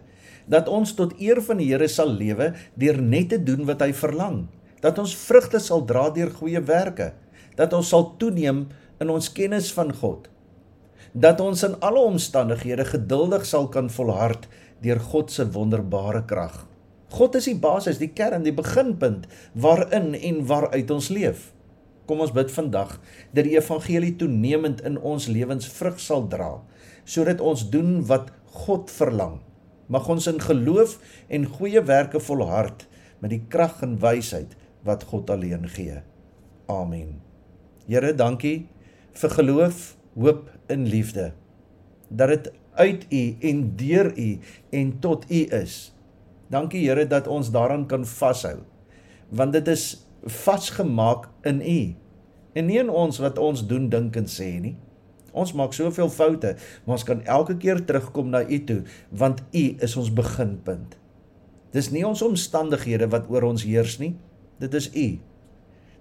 Dat 0.46 0.68
ons 0.68 0.94
tot 0.94 1.16
eer 1.18 1.42
van 1.42 1.56
die 1.56 1.72
Here 1.72 1.88
sal 1.88 2.12
lewe 2.12 2.52
deur 2.74 3.02
net 3.02 3.28
te 3.28 3.42
doen 3.42 3.64
wat 3.64 3.80
hy 3.80 3.92
verlang. 3.92 4.46
Dat 4.80 4.98
ons 4.98 5.16
vrugte 5.16 5.60
sal 5.62 5.84
dra 5.84 6.10
deur 6.10 6.30
goeie 6.30 6.60
werke. 6.60 7.12
Dat 7.56 7.72
ons 7.72 7.88
sal 7.88 8.14
toeneem 8.20 8.66
in 9.00 9.10
ons 9.12 9.32
kennis 9.32 9.72
van 9.72 9.92
God 9.94 10.28
dat 11.16 11.40
ons 11.40 11.62
in 11.64 11.78
alle 11.80 12.00
omstandighede 12.12 12.84
geduldig 12.84 13.46
sal 13.48 13.70
kan 13.72 13.88
volhard 13.90 14.44
deur 14.84 15.00
God 15.00 15.30
se 15.32 15.46
wonderbare 15.52 16.24
krag. 16.28 16.66
God 17.16 17.38
is 17.38 17.46
die 17.48 17.56
basis, 17.56 17.96
die 17.96 18.10
kern, 18.12 18.44
die 18.44 18.52
beginpunt 18.52 19.24
waarin 19.54 20.12
en 20.14 20.42
waaruit 20.46 20.90
ons 20.92 21.08
leef. 21.08 21.52
Kom 22.06 22.20
ons 22.20 22.34
bid 22.36 22.52
vandag 22.52 22.98
dat 23.32 23.46
die 23.46 23.56
evangelie 23.56 24.12
toenemend 24.20 24.82
in 24.84 24.98
ons 25.00 25.30
lewens 25.32 25.70
vrug 25.78 25.96
sal 26.02 26.26
dra, 26.28 26.58
sodat 27.08 27.40
ons 27.40 27.64
doen 27.72 28.02
wat 28.10 28.28
God 28.66 28.92
verlang. 28.92 29.40
Mag 29.88 30.10
ons 30.12 30.28
in 30.28 30.42
geloof 30.42 30.98
en 31.32 31.48
goeie 31.56 31.80
werke 31.88 32.20
volhard 32.20 32.84
met 33.22 33.32
die 33.32 33.42
krag 33.48 33.80
en 33.86 33.96
wysheid 34.02 34.52
wat 34.86 35.04
God 35.10 35.30
alleen 35.34 35.66
gee. 35.68 36.00
Amen. 36.70 37.18
Here, 37.86 38.14
dankie 38.14 38.66
vir 39.16 39.34
geloof 39.38 39.96
hoop 40.16 40.48
in 40.72 40.86
liefde. 40.90 41.32
Dat 42.08 42.28
dit 42.28 42.48
uit 42.76 43.06
U 43.10 43.22
en 43.50 43.60
deur 43.76 44.10
U 44.18 44.38
en 44.70 44.98
tot 45.00 45.26
U 45.30 45.42
is. 45.60 45.92
Dankie 46.50 46.86
Here 46.88 47.06
dat 47.06 47.26
ons 47.26 47.50
daaraan 47.50 47.86
kan 47.86 48.06
vashou. 48.06 48.58
Want 49.28 49.52
dit 49.52 49.68
is 49.68 50.06
vasgemaak 50.22 51.28
in 51.42 51.60
U. 51.60 51.94
En 52.56 52.66
nie 52.66 52.78
in 52.80 52.90
ons 52.90 53.18
wat 53.18 53.38
ons 53.38 53.66
doen, 53.66 53.88
dink 53.92 54.16
en 54.16 54.28
sê 54.30 54.56
nie. 54.62 54.76
Ons 55.36 55.52
maak 55.52 55.74
soveel 55.76 56.08
foute, 56.08 56.54
maar 56.84 56.96
ons 56.96 57.04
kan 57.04 57.20
elke 57.28 57.58
keer 57.60 57.82
terugkom 57.84 58.30
na 58.32 58.40
U 58.48 58.58
toe, 58.64 58.78
want 59.12 59.42
U 59.52 59.64
is 59.84 59.96
ons 60.00 60.08
beginpunt. 60.12 60.96
Dis 61.76 61.90
nie 61.92 62.06
ons 62.08 62.22
omstandighede 62.24 63.10
wat 63.12 63.28
oor 63.28 63.50
ons 63.50 63.66
heers 63.68 63.98
nie. 64.00 64.14
Dit 64.62 64.74
is 64.74 64.90
U. 64.94 65.08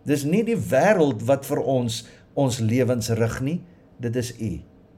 Dis 0.06 0.24
nie 0.24 0.44
die 0.46 0.58
wêreld 0.58 1.26
wat 1.28 1.48
vir 1.50 1.62
ons 1.62 2.04
ons 2.36 2.60
lewens 2.60 3.10
rig 3.15 3.39
nie 3.41 3.60
dit 4.04 4.15
is 4.15 4.34
U. 4.39 4.52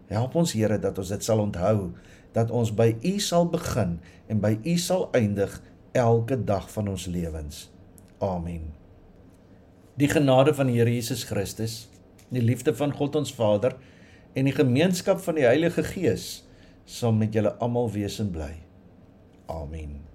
Help 0.10 0.36
ons 0.40 0.54
Here 0.56 0.80
dat 0.82 0.98
ons 0.98 1.12
dit 1.14 1.24
sal 1.24 1.44
onthou 1.44 1.92
dat 2.36 2.52
ons 2.54 2.72
by 2.76 2.92
U 3.02 3.18
sal 3.24 3.48
begin 3.50 3.98
en 4.30 4.42
by 4.44 4.58
U 4.62 4.76
sal 4.82 5.08
eindig 5.18 5.60
elke 5.98 6.38
dag 6.38 6.68
van 6.72 6.92
ons 6.94 7.08
lewens. 7.10 7.68
Amen. 8.22 8.74
Die 9.98 10.10
genade 10.12 10.54
van 10.54 10.70
die 10.70 10.78
Here 10.78 10.94
Jesus 10.94 11.26
Christus, 11.26 11.88
die 12.30 12.44
liefde 12.44 12.76
van 12.78 12.94
God 12.94 13.18
ons 13.18 13.34
Vader 13.34 13.78
en 14.38 14.50
die 14.50 14.56
gemeenskap 14.56 15.24
van 15.24 15.40
die 15.40 15.48
Heilige 15.48 15.86
Gees 15.86 16.46
sal 16.86 17.16
met 17.16 17.34
julle 17.34 17.56
almal 17.64 17.90
wees 17.96 18.20
en 18.22 18.30
bly. 18.34 18.54
Amen. 19.50 20.07